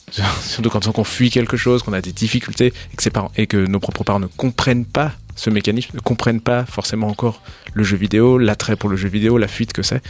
surtout 0.42 0.70
quand 0.70 0.98
on 0.98 1.04
fuit 1.04 1.30
quelque 1.30 1.56
chose, 1.56 1.82
qu'on 1.82 1.92
a 1.92 2.00
des 2.00 2.12
difficultés 2.12 2.72
et 2.92 2.96
que, 2.96 3.20
et 3.36 3.46
que 3.46 3.56
nos 3.56 3.78
propres 3.78 4.04
parents 4.04 4.20
ne 4.20 4.26
comprennent 4.26 4.84
pas 4.84 5.12
ce 5.36 5.48
mécanisme, 5.48 5.90
ne 5.94 6.00
comprennent 6.00 6.42
pas 6.42 6.66
forcément 6.66 7.06
encore 7.06 7.40
le 7.72 7.84
jeu 7.84 7.96
vidéo, 7.96 8.36
l'attrait 8.36 8.76
pour 8.76 8.90
le 8.90 8.96
jeu 8.96 9.08
vidéo, 9.08 9.38
la 9.38 9.48
fuite 9.48 9.72
que 9.72 9.82
c'est. 9.82 10.02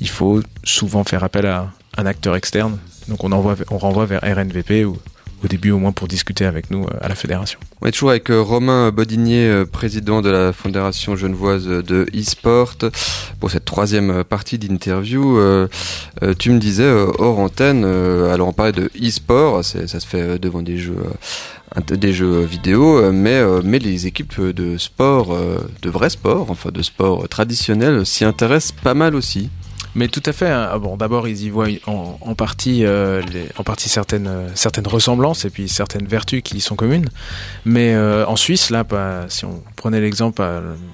Il 0.00 0.08
faut 0.08 0.42
souvent 0.64 1.04
faire 1.04 1.22
appel 1.24 1.46
à 1.46 1.70
un 1.96 2.06
acteur 2.06 2.36
externe. 2.36 2.78
Donc 3.08 3.22
on, 3.22 3.32
envoie, 3.32 3.54
on 3.70 3.78
renvoie 3.78 4.04
vers 4.06 4.20
RNVP 4.22 4.84
ou 4.84 4.98
au 5.44 5.48
début 5.48 5.70
au 5.70 5.78
moins 5.78 5.92
pour 5.92 6.08
discuter 6.08 6.44
avec 6.44 6.70
nous 6.70 6.86
à 7.00 7.08
la 7.08 7.14
fédération. 7.14 7.58
On 7.80 7.86
est 7.86 7.92
toujours 7.92 8.10
avec 8.10 8.28
Romain 8.28 8.90
Bodinier, 8.90 9.64
président 9.70 10.22
de 10.22 10.30
la 10.30 10.52
Fédération 10.52 11.16
genevoise 11.16 11.66
de 11.66 12.06
e-sport, 12.14 12.74
pour 13.40 13.50
cette 13.50 13.64
troisième 13.64 14.24
partie 14.24 14.58
d'interview. 14.58 15.38
tu 16.38 16.50
me 16.50 16.58
disais 16.58 16.90
hors 16.90 17.38
antenne, 17.38 17.84
alors 17.84 18.48
on 18.48 18.52
parlait 18.52 18.72
de 18.72 18.90
e-sport, 19.00 19.64
ça 19.64 19.86
se 19.86 20.06
fait 20.06 20.38
devant 20.38 20.62
des 20.62 20.78
jeux 20.78 20.96
des 21.90 22.12
jeux 22.12 22.40
vidéo, 22.40 23.12
mais, 23.12 23.42
mais 23.62 23.78
les 23.78 24.06
équipes 24.06 24.40
de 24.40 24.78
sport, 24.78 25.36
de 25.82 25.90
vrai 25.90 26.08
sport, 26.08 26.50
enfin 26.50 26.70
de 26.72 26.82
sport 26.82 27.28
traditionnel, 27.28 28.06
s'y 28.06 28.24
intéressent 28.24 28.72
pas 28.82 28.94
mal 28.94 29.14
aussi. 29.14 29.50
Mais 29.96 30.08
tout 30.08 30.22
à 30.26 30.32
fait. 30.34 30.50
Hein. 30.50 30.68
Ah 30.70 30.78
bon, 30.78 30.98
d'abord, 30.98 31.26
ils 31.26 31.42
y 31.44 31.48
voient 31.48 31.68
en, 31.86 32.34
partie, 32.34 32.84
euh, 32.84 33.22
en 33.56 33.64
partie 33.64 33.88
certaines, 33.88 34.26
euh, 34.26 34.48
certaines 34.54 34.86
ressemblances 34.86 35.46
et 35.46 35.50
puis 35.50 35.70
certaines 35.70 36.06
vertus 36.06 36.42
qui 36.44 36.60
sont 36.60 36.76
communes. 36.76 37.08
Mais 37.64 37.94
euh, 37.94 38.26
en 38.26 38.36
Suisse, 38.36 38.68
là, 38.68 38.84
pas, 38.84 39.24
si 39.30 39.46
on 39.46 39.62
prenait 39.74 40.00
l'exemple 40.00 40.44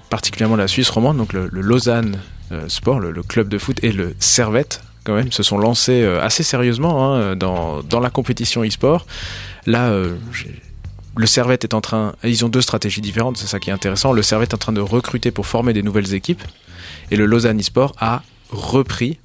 particulièrement 0.08 0.54
la 0.54 0.68
Suisse 0.68 0.88
romande, 0.88 1.16
donc 1.16 1.32
le, 1.32 1.48
Lausanne 1.50 2.16
Sport, 2.68 3.00
le, 3.00 3.22
club 3.24 3.48
de 3.48 3.58
foot 3.58 3.82
et 3.82 3.90
le 3.90 4.14
Servette, 4.20 4.84
quand 5.02 5.14
même, 5.14 5.32
se 5.32 5.42
sont 5.42 5.58
lancés 5.58 6.04
assez 6.04 6.44
sérieusement 6.44 7.12
hein, 7.12 7.34
dans, 7.34 7.82
dans 7.82 7.98
la 7.98 8.10
compétition 8.10 8.62
e-sport. 8.62 9.06
Là, 9.66 9.90
le 11.16 11.26
Servette 11.26 11.64
est 11.64 11.74
en 11.74 11.80
train, 11.80 12.14
ils 12.22 12.44
ont 12.44 12.48
deux 12.48 12.60
stratégies 12.60 13.00
différentes, 13.00 13.36
c'est 13.38 13.46
ça 13.48 13.58
qui 13.58 13.70
est 13.70 13.72
intéressant. 13.72 14.12
Le 14.12 14.22
Servette 14.22 14.50
est 14.50 14.54
en 14.54 14.58
train 14.58 14.72
de 14.72 14.80
recruter 14.80 15.30
pour 15.32 15.46
former 15.46 15.72
des 15.72 15.82
nouvelles 15.82 16.14
équipes 16.14 16.42
et 17.10 17.16
le 17.16 17.26
Lausanne 17.26 17.58
e-sport 17.58 17.94
a 17.98 18.22
repris 18.52 19.18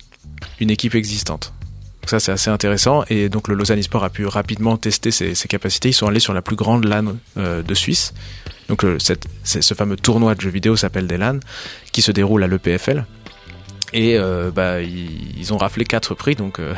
une 0.60 0.72
équipe 0.72 0.96
existante. 0.96 1.54
Donc 2.02 2.10
ça 2.10 2.20
c'est 2.20 2.32
assez 2.32 2.50
intéressant 2.50 3.04
et 3.10 3.30
donc 3.30 3.48
le 3.48 3.56
Lausanne 3.56 3.82
Sport 3.82 4.04
a 4.04 4.10
pu 4.10 4.26
rapidement 4.26 4.78
tester 4.78 5.12
ses, 5.12 5.36
capacités. 5.48 5.90
Ils 5.90 5.94
sont 5.94 6.08
allés 6.08 6.20
sur 6.20 6.34
la 6.34 6.42
plus 6.42 6.56
grande 6.56 6.86
LAN 6.86 7.18
euh, 7.38 7.62
de 7.62 7.74
Suisse. 7.74 8.14
Donc 8.70 8.86
cette, 9.00 9.28
ce 9.44 9.74
fameux 9.74 9.96
tournoi 9.96 10.36
de 10.36 10.42
jeux 10.42 10.50
vidéo 10.50 10.76
s'appelle 10.76 11.08
des 11.08 11.18
LAN 11.18 11.40
qui 11.92 12.02
se 12.02 12.12
déroule 12.12 12.44
à 12.44 12.48
l'EPFL. 12.48 13.06
Et 13.94 14.18
euh, 14.18 14.52
bah, 14.52 14.82
ils, 14.82 15.54
ont 15.54 15.58
raflé 15.58 15.86
quatre 15.86 16.14
prix, 16.14 16.36
donc 16.36 16.60
euh, 16.60 16.74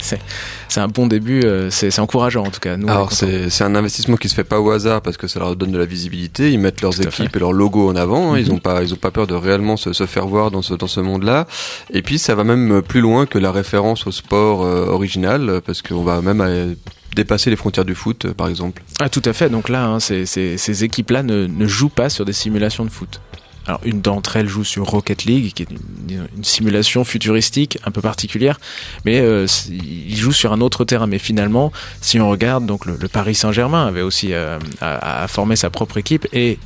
c'est 0.00 0.80
un 0.80 0.88
bon 0.88 1.06
début, 1.06 1.42
euh, 1.44 1.68
c'est 1.70 1.98
encourageant 1.98 2.44
en 2.44 2.50
tout 2.50 2.60
cas. 2.60 2.78
Nous, 2.78 2.88
Alors 2.88 3.12
c'est 3.12 3.62
un 3.62 3.74
investissement 3.74 4.16
qui 4.16 4.30
se 4.30 4.34
fait 4.34 4.44
pas 4.44 4.60
au 4.60 4.70
hasard 4.70 5.02
parce 5.02 5.18
que 5.18 5.26
ça 5.28 5.40
leur 5.40 5.56
donne 5.56 5.72
de 5.72 5.78
la 5.78 5.84
visibilité. 5.84 6.50
Ils 6.50 6.58
mettent 6.58 6.80
leurs 6.80 6.98
équipes 7.02 7.36
et 7.36 7.38
leurs 7.38 7.52
logos 7.52 7.90
en 7.90 7.96
avant. 7.96 8.32
Hein. 8.32 8.38
Ils 8.38 8.48
mhm. 8.48 8.54
ont 8.54 8.58
pas, 8.58 8.82
ils 8.82 8.94
ont 8.94 8.98
pas 8.98 9.10
peur 9.10 9.26
de 9.26 9.34
réellement 9.34 9.76
se, 9.76 9.92
se 9.92 10.06
faire 10.06 10.26
voir 10.26 10.50
dans 10.50 10.62
ce 10.62 10.72
dans 10.72 10.86
ce 10.86 11.00
monde-là. 11.00 11.46
Et 11.92 12.00
puis 12.00 12.18
ça 12.18 12.34
va 12.34 12.44
même 12.44 12.80
plus 12.80 13.02
loin 13.02 13.26
que 13.26 13.38
la 13.38 13.52
référence 13.52 14.06
au 14.06 14.12
sport 14.12 14.60
original 14.60 15.60
parce 15.66 15.82
qu'on 15.82 16.02
va 16.02 16.22
même 16.22 16.76
dépasser 17.14 17.50
les 17.50 17.56
frontières 17.56 17.84
du 17.84 17.94
foot, 17.94 18.32
par 18.32 18.48
exemple. 18.48 18.82
Ah 19.00 19.10
tout 19.10 19.22
à 19.26 19.34
fait. 19.34 19.50
Donc 19.50 19.68
là, 19.68 19.86
hein, 19.86 20.00
ces, 20.00 20.24
ces, 20.24 20.56
ces 20.56 20.84
équipes-là 20.84 21.22
ne, 21.22 21.46
ne 21.46 21.66
jouent 21.66 21.88
pas 21.90 22.08
sur 22.08 22.24
des 22.24 22.32
simulations 22.32 22.84
de 22.84 22.90
foot. 22.90 23.20
Alors 23.66 23.80
une 23.84 24.00
d'entre 24.00 24.36
elles 24.36 24.48
joue 24.48 24.64
sur 24.64 24.84
Rocket 24.86 25.24
League, 25.24 25.52
qui 25.54 25.62
est 25.62 25.68
une, 25.70 26.44
simulation 26.44 27.04
futuristique 27.04 27.78
un 27.84 27.90
peu 27.90 28.00
particulière, 28.02 28.60
mais 29.04 29.20
euh, 29.20 29.46
il 29.70 30.16
joue 30.16 30.32
sur 30.32 30.52
un 30.52 30.60
autre 30.60 30.84
terrain. 30.84 31.06
Mais 31.06 31.18
finalement, 31.18 31.72
si 32.00 32.20
on 32.20 32.28
regarde, 32.28 32.66
donc 32.66 32.84
le, 32.84 32.96
Paris 33.08 33.34
Saint-Germain 33.34 33.86
avait 33.86 34.02
aussi 34.02 34.32
euh, 34.32 34.58
a, 34.80 35.26
formé 35.28 35.56
sa 35.56 35.70
propre 35.70 35.96
équipe 35.96 36.26
et 36.32 36.58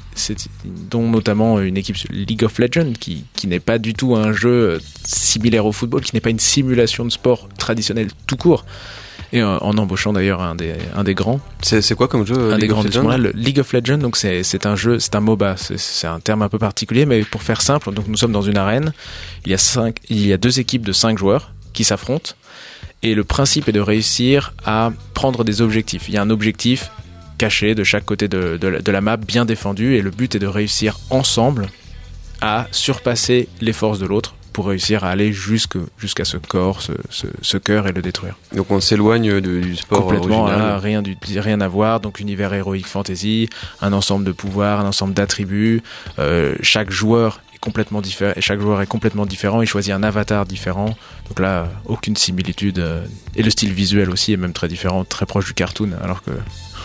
dont 0.65 1.09
notamment 1.09 1.61
une 1.61 1.77
équipe 1.77 1.97
League 2.11 2.43
of 2.43 2.59
Legends 2.59 2.93
qui, 2.99 3.25
qui 3.35 3.47
n'est 3.47 3.61
pas 3.61 3.79
du 3.79 3.95
tout 3.95 4.17
un 4.17 4.33
jeu 4.33 4.81
similaire 5.05 5.67
au 5.67 5.73
football, 5.73 6.03
qui 6.03 6.15
n'est 6.15 6.21
pas 6.21 6.31
une 6.31 6.41
simulation 6.41 7.05
de 7.05 7.11
sport 7.11 7.49
traditionnelle 7.57 8.09
tout 8.27 8.37
court 8.37 8.65
et 9.33 9.43
en, 9.43 9.59
embauchant 9.59 10.13
d'ailleurs 10.13 10.41
un 10.41 10.55
des, 10.55 10.75
un 10.95 11.05
des 11.05 11.15
grands. 11.15 11.41
C'est 11.63 11.95
quoi 11.95 12.09
comme 12.09 12.27
jeu 12.27 12.53
Un 12.53 12.59
des 12.59 12.67
grands 12.67 12.85
de 12.85 13.33
League 13.35 13.61
of 13.61 13.73
Legends, 13.73 13.99
donc 13.99 14.17
c'est 14.17 14.67
un 14.67 14.77
jeu, 14.77 14.99
c'est 14.99 15.15
un 15.15 15.21
MOBA, 15.21 15.57
c'est 15.57 16.07
un 16.07 16.21
terme 16.21 16.43
un 16.43 16.49
peu 16.49 16.59
particulier, 16.59 17.07
mais 17.07 17.23
pour 17.25 17.43
faire 17.43 17.61
simple, 17.61 17.93
donc 17.93 18.09
nous 18.09 18.17
sommes 18.17 18.33
dans 18.33 18.43
une 18.43 18.57
arène, 18.57 18.93
il 19.45 19.51
y 19.51 19.55
a, 19.55 19.59
cinq, 19.59 19.99
il 20.09 20.27
y 20.27 20.33
a 20.33 20.37
deux 20.37 20.61
équipes 20.61 20.87
de 20.87 20.93
cinq 20.93 21.19
joueurs 21.19 21.53
qui 21.73 21.85
s'affrontent, 21.85 22.33
et 23.03 23.15
le 23.15 23.25
principe 23.25 23.69
est 23.69 23.73
de 23.73 23.81
réussir 23.81 24.55
à 24.65 24.93
prendre 25.15 25.45
des 25.45 25.63
objectifs. 25.63 26.09
Il 26.09 26.15
y 26.15 26.17
a 26.17 26.23
un 26.23 26.31
objectif 26.31 26.91
caché 27.37 27.75
de 27.75 27.85
chaque 27.85 28.05
côté 28.05 28.27
de, 28.27 28.57
de, 28.57 28.81
de 28.81 28.93
la 28.93 29.01
map, 29.01 29.17
bien 29.17 29.45
défendu, 29.45 29.95
et 29.95 30.03
le 30.03 30.11
but 30.11 30.35
est 30.35 30.41
de 30.41 30.47
réussir 30.47 30.99
ensemble 31.11 31.69
à 32.41 32.67
surpasser 32.73 33.49
les 33.61 33.73
forces 33.73 33.99
de 33.99 34.07
l'autre 34.07 34.35
pour 34.59 34.67
réussir 34.67 35.05
à 35.05 35.11
aller 35.11 35.33
jusque 35.33 35.79
jusqu'à 36.01 36.25
ce 36.25 36.37
corps, 36.37 36.83
ce, 36.83 36.91
ce, 37.11 37.29
ce, 37.43 37.59
cœur 37.59 37.87
et 37.87 37.93
le 37.93 38.03
détruire. 38.03 38.35
Donc 38.57 38.73
on 38.73 38.81
s'éloigne 38.81 39.41
du 39.41 39.77
sport 39.77 40.03
complètement, 40.03 40.47
original. 40.47 40.79
rien 40.81 41.01
du 41.01 41.17
rien 41.39 41.61
à 41.61 41.69
voir. 41.69 42.01
Donc 42.01 42.19
univers 42.19 42.53
héroïque 42.53 42.89
fantasy, 42.89 43.49
un 43.81 43.93
ensemble 43.93 44.25
de 44.25 44.33
pouvoirs, 44.33 44.81
un 44.81 44.89
ensemble 44.89 45.15
d'attributs. 45.15 45.81
Euh, 46.19 46.57
chaque 46.61 46.91
joueur 46.91 47.41
est 47.55 47.59
complètement 47.59 48.01
différent. 48.01 48.33
Et 48.35 48.41
chaque 48.41 48.61
joueur 48.61 48.83
est 48.83 48.89
complètement 48.89 49.27
différent. 49.27 49.63
Il 49.63 49.69
choisit 49.69 49.93
un 49.93 50.03
avatar 50.03 50.45
différent. 50.45 50.97
Donc 51.29 51.39
là, 51.39 51.69
aucune 51.85 52.17
similitude. 52.17 52.81
Euh, 52.81 53.07
et 53.37 53.45
le 53.45 53.51
style 53.51 53.73
visuel 53.73 54.11
aussi 54.11 54.33
est 54.33 54.37
même 54.37 54.55
très 54.55 54.67
différent, 54.67 55.05
très 55.05 55.25
proche 55.25 55.47
du 55.47 55.55
cartoon, 55.55 55.91
alors 56.03 56.25
que 56.25 56.33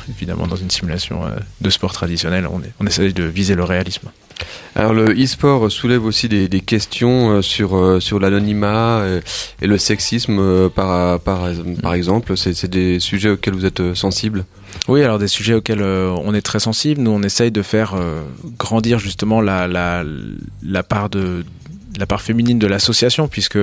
évidemment 0.10 0.48
dans 0.48 0.56
une 0.56 0.70
simulation 0.70 1.26
euh, 1.26 1.30
de 1.62 1.70
sport 1.70 1.94
traditionnel, 1.94 2.48
on, 2.52 2.60
est, 2.62 2.74
on 2.80 2.88
essaie 2.88 3.12
de 3.12 3.24
viser 3.24 3.56
le 3.56 3.64
réalisme. 3.64 4.10
Alors 4.76 4.94
le 4.94 5.14
e-sport 5.14 5.72
soulève 5.72 6.04
aussi 6.04 6.28
des, 6.28 6.48
des 6.48 6.62
questions 6.62 7.30
euh, 7.30 7.42
sur 7.42 7.78
euh, 7.78 8.00
sur 8.00 8.20
l'anonymat 8.20 9.06
et, 9.62 9.68
le 9.68 9.78
sexisme 9.78 10.70
par 10.70 11.20
par 11.20 11.50
par 11.82 11.94
exemple. 11.94 12.36
C'est 12.36 12.66
des 12.66 13.00
sujets 13.00 13.30
auxquels 13.30 13.54
vous 13.54 13.66
êtes 13.66 13.94
sensible? 13.94 14.46
Oui, 14.88 15.04
alors 15.04 15.20
des 15.20 15.28
sujets 15.28 15.54
auxquels 15.54 15.84
on 15.84 16.34
est 16.34 16.42
très 16.42 16.60
sensible. 16.60 17.02
Nous, 17.02 17.12
on 17.12 17.22
essaye 17.22 17.52
de 17.52 17.62
faire 17.62 17.96
grandir 18.58 18.98
justement 18.98 19.40
la 19.40 19.68
la 19.68 20.04
la 20.64 20.84
part 20.84 21.10
de 21.10 21.46
la 21.98 22.06
part 22.06 22.22
féminine 22.22 22.60
de 22.60 22.68
l'association, 22.68 23.28
puisque 23.28 23.60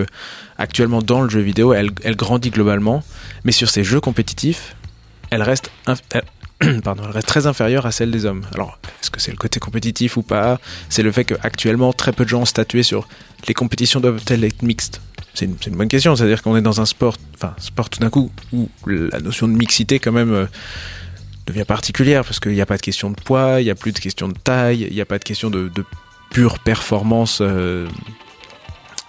actuellement 0.59 1.02
dans 1.02 1.23
le 1.23 1.28
jeu 1.28 1.40
vidéo, 1.40 1.73
elle, 1.73 1.90
elle 2.04 2.16
grandit 2.16 2.50
globalement, 2.50 3.02
mais 3.44 3.52
sur 3.52 3.68
ces 3.70 3.85
jeux 3.85 4.00
compétitifs, 4.00 4.76
elle 5.30 5.42
reste, 5.42 5.70
très 7.26 7.46
inférieure 7.46 7.87
à 7.87 7.92
celle 7.92 8.10
des 8.10 8.25
hommes. 8.26 8.44
Alors, 8.54 8.78
est-ce 9.02 9.10
que 9.10 9.20
c'est 9.20 9.30
le 9.30 9.37
côté 9.37 9.60
compétitif 9.60 10.16
ou 10.16 10.22
pas? 10.22 10.60
C'est 10.88 11.02
le 11.02 11.12
fait 11.12 11.25
qu'actuellement, 11.25 11.92
très 11.92 12.12
peu 12.12 12.25
de 12.25 12.28
gens 12.28 12.42
ont 12.42 12.46
statué 12.46 12.82
sur 12.82 13.08
les 13.49 13.54
compétitions 13.54 14.00
doivent-elles 14.00 14.44
être 14.44 14.62
mixtes? 14.62 15.00
C'est 15.34 15.46
une, 15.46 15.76
bonne 15.76 15.88
question. 15.88 16.16
C'est-à-dire 16.16 16.42
qu'on 16.42 16.56
est 16.56 16.62
dans 16.62 16.80
un 16.80 16.87
sport, 16.87 17.16
enfin, 17.34 17.54
sport 17.58 17.88
tout 17.88 18.00
d'un 18.00 18.10
coup, 18.10 18.30
où 18.52 18.68
la 18.87 19.20
notion 19.20 19.49
de 19.49 19.52
mixité, 19.52 19.99
quand 19.99 20.12
même, 20.12 20.32
euh, 20.32 20.46
devient 21.46 21.64
particulière, 21.64 22.25
parce 22.25 22.40
qu'il 22.40 22.52
n'y 22.52 22.60
a 22.60 22.66
pas 22.66 22.76
de 22.76 22.82
question 22.82 23.10
de 23.10 23.16
poids, 23.16 23.60
il 23.60 23.64
n'y 23.64 23.70
a 23.70 23.75
plus 23.75 23.92
de 23.92 23.99
question 23.99 24.28
de 24.28 24.34
taille, 24.34 24.87
il 24.88 24.94
n'y 24.94 25.00
a 25.00 25.06
pas 25.06 25.18
de 25.18 25.25
question 25.25 25.50
de, 25.50 25.68
de 25.68 25.84
pure 26.30 26.58
performance. 26.58 27.38
Euh, 27.40 27.88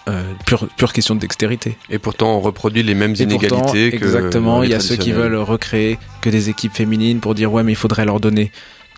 euh, 0.08 0.34
pure, 0.46 0.67
pure 0.77 0.93
question 0.93 1.15
de 1.15 1.20
dextérité. 1.20 1.77
Et 1.89 2.00
pourtant, 2.00 2.36
on 2.36 2.41
reproduit 2.41 2.84
les 2.84 2.96
mêmes 2.96 3.15
inégalités. 3.17 3.91
que 3.91 3.96
exactement, 3.98 4.63
il 4.63 4.72
y 4.72 4.74
a 4.74 4.79
ceux 4.79 4.96
qui 4.96 5.12
veulent 5.12 5.36
recréer 5.36 6.00
que 6.22 6.29
des 6.29 6.50
équipes 6.50 6.74
féminines 6.74 7.20
pour 7.20 7.36
dire 7.36 7.51
ouais, 7.51 7.63
mais 7.63 7.74
il 7.74 7.77
faudrait 7.77 8.05
leur 8.05 8.20
donner 8.20 8.51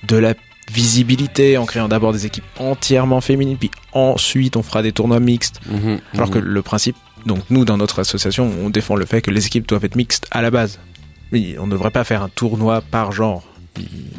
de 0.07 0.17
la 0.17 0.33
visibilité 0.71 1.57
en 1.57 1.65
créant 1.65 1.87
d'abord 1.87 2.13
des 2.13 2.25
équipes 2.25 2.45
entièrement 2.57 3.21
féminines, 3.21 3.57
puis 3.57 3.71
ensuite 3.91 4.55
on 4.55 4.63
fera 4.63 4.81
des 4.81 4.91
tournois 4.91 5.19
mixtes. 5.19 5.59
Mhm, 5.69 5.99
Alors 6.13 6.29
que 6.31 6.39
mhm. 6.39 6.45
le 6.45 6.61
principe, 6.61 6.95
donc 7.25 7.41
nous 7.49 7.65
dans 7.65 7.77
notre 7.77 7.99
association, 7.99 8.49
on 8.63 8.69
défend 8.69 8.95
le 8.95 9.05
fait 9.05 9.21
que 9.21 9.31
les 9.31 9.45
équipes 9.45 9.67
doivent 9.67 9.85
être 9.85 9.95
mixtes 9.95 10.27
à 10.31 10.41
la 10.41 10.51
base. 10.51 10.79
Mais 11.31 11.57
on 11.59 11.65
ne 11.65 11.71
devrait 11.71 11.91
pas 11.91 12.03
faire 12.03 12.21
un 12.21 12.29
tournoi 12.29 12.81
par 12.81 13.11
genre 13.11 13.43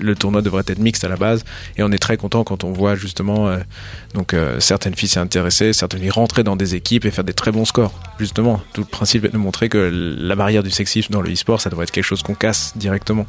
le 0.01 0.15
tournoi 0.15 0.43
devrait 0.43 0.65
être 0.67 0.79
mixte 0.79 1.05
à 1.05 1.09
la 1.09 1.17
base 1.17 1.45
et 1.77 1.83
on 1.83 1.93
est 1.93 1.99
très 1.99 2.17
content 2.17 2.45
quand 2.45 2.65
on 2.65 2.73
voit 2.73 2.95
justement 2.95 3.49
euh, 3.49 3.59
donc 4.15 4.35
euh, 4.35 4.61
certaines 4.61 4.95
filles 4.95 5.09
s'y 5.09 5.19
intéresser, 5.19 5.73
certaines 5.73 6.01
filles 6.01 6.11
rentrer 6.11 6.43
dans 6.43 6.57
des 6.57 6.75
équipes 6.75 7.05
et 7.05 7.11
faire 7.11 7.25
des 7.25 7.33
très 7.33 7.53
bons 7.53 7.65
scores. 7.65 7.93
Justement, 8.19 8.61
tout 8.73 8.81
le 8.81 8.87
principe 8.87 9.25
est 9.25 9.31
de 9.31 9.39
montrer 9.39 9.69
que 9.69 9.91
la 10.19 10.35
barrière 10.37 10.63
du 10.63 10.71
sexisme 10.71 11.13
dans 11.13 11.21
le 11.21 11.33
e-sport, 11.33 11.61
ça 11.61 11.71
devrait 11.71 11.85
être 11.85 11.91
quelque 11.91 12.05
chose 12.05 12.23
qu'on 12.23 12.35
casse 12.35 12.73
directement. 12.77 13.27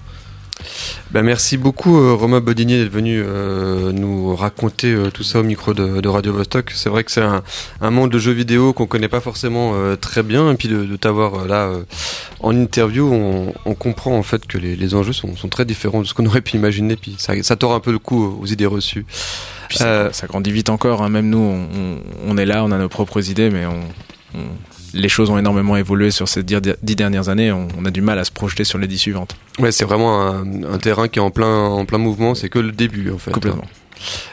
Ben 1.12 1.22
merci 1.22 1.58
beaucoup 1.58 1.98
euh, 1.98 2.14
Romain 2.14 2.42
Bodinier 2.42 2.78
d'être 2.84 2.92
venu 2.92 3.22
euh, 3.24 3.92
nous 3.92 4.36
raconter 4.36 4.92
euh, 4.92 5.12
tout 5.12 5.24
ça 5.24 5.40
au 5.40 5.44
micro 5.44 5.74
de, 5.74 6.02
de 6.02 6.10
Radio 6.10 6.34
Vostok. 6.34 6.72
C'est 6.74 6.90
vrai 6.90 7.04
que 7.04 7.12
c'est 7.12 7.22
un, 7.22 7.44
un, 7.82 7.90
monde 7.90 8.12
de 8.12 8.20
jeux 8.20 8.32
vidéo 8.32 8.74
qu'on 8.74 8.88
connaît 8.88 9.08
pas 9.08 9.20
forcément 9.20 9.74
très 9.98 10.24
bien 10.24 10.52
et 10.52 10.56
puis 10.56 10.68
de, 10.68 10.84
de 10.84 10.96
t'avoir 10.96 11.46
là 11.46 11.72
en 12.40 12.56
interview, 12.56 13.12
on, 13.12 13.54
on, 13.66 13.76
comprend 13.76 14.18
en 14.18 14.24
fait 14.24 14.46
que 14.46 14.58
les, 14.58 14.76
les 14.76 14.96
enjeux 14.96 15.14
sont, 15.14 15.36
sont, 15.36 15.50
très 15.50 15.66
différents 15.66 16.02
de 16.02 16.08
ce 16.08 16.14
qu'on 16.14 16.26
aurait 16.26 16.42
pu 16.42 16.56
imaginer. 16.58 16.96
Puis 16.96 17.16
ça, 17.18 17.42
ça 17.44 17.56
tord 17.56 17.74
un 17.74 17.80
peu 17.80 17.92
le 17.92 18.00
coup 18.00 18.38
aux 18.42 18.46
idées 18.46 18.66
reçues. 18.66 19.06
Ça, 19.72 20.12
ça, 20.14 20.28
grandit 20.28 20.52
vite 20.52 20.70
encore. 20.70 21.02
Hein. 21.02 21.10
Même 21.10 21.30
nous, 21.30 21.40
on, 21.40 21.98
on, 22.28 22.38
est 22.38 22.46
là, 22.46 22.64
on 22.64 22.72
a 22.72 22.78
nos 22.78 22.90
propres 22.90 23.30
idées, 23.30 23.50
mais 23.50 23.66
on 23.66 24.40
les 24.96 25.10
choses 25.10 25.30
ont 25.30 25.38
énormément 25.38 25.78
évolué 25.78 26.10
sur 26.12 26.28
ces 26.28 26.44
dix 26.44 26.96
dernières 26.96 27.30
années. 27.30 27.52
On, 27.52 27.86
a 27.86 27.92
du 27.92 28.02
mal 28.02 28.18
à 28.18 28.24
se 28.24 28.32
projeter 28.32 28.64
sur 28.64 28.80
les 28.80 28.88
dix 28.88 28.98
suivantes. 28.98 29.36
Ouais, 29.60 29.72
c'est 29.72 29.86
vraiment 29.86 30.28
un, 30.28 30.78
terrain 30.78 31.08
qui 31.08 31.20
est 31.20 31.22
en 31.22 31.32
plein, 31.32 31.66
en 31.66 31.86
plein 31.86 31.98
mouvement. 31.98 32.36
C'est 32.36 32.50
que 32.50 32.60
le 32.60 32.72
début, 32.72 33.12
en 33.12 33.18
fait. 33.18 33.32
Hein. 33.32 33.34
Complètement. 33.34 33.66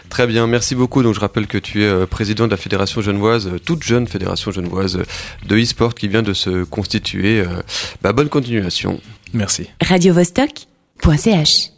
Très 0.09 0.27
bien, 0.27 0.47
merci 0.47 0.75
beaucoup. 0.75 1.03
Donc 1.03 1.15
je 1.15 1.21
rappelle 1.21 1.47
que 1.47 1.59
tu 1.59 1.83
es 1.83 1.87
euh, 1.87 2.07
président 2.07 2.47
de 2.47 2.51
la 2.51 2.57
Fédération 2.57 3.01
genevoise, 3.01 3.47
euh, 3.47 3.59
toute 3.59 3.83
jeune 3.83 4.07
Fédération 4.07 4.51
genevoise 4.51 4.97
euh, 4.97 5.05
de 5.47 5.57
e-sport 5.57 5.95
qui 5.95 6.09
vient 6.09 6.23
de 6.23 6.35
se 6.35 6.65
constituer. 6.65 7.45
Bah, 8.03 8.13
bonne 8.13 8.29
continuation. 8.29 9.01
Merci. 9.33 9.71
Radio 9.81 10.15
-Vostok 10.15 10.67
.ch 11.17 11.72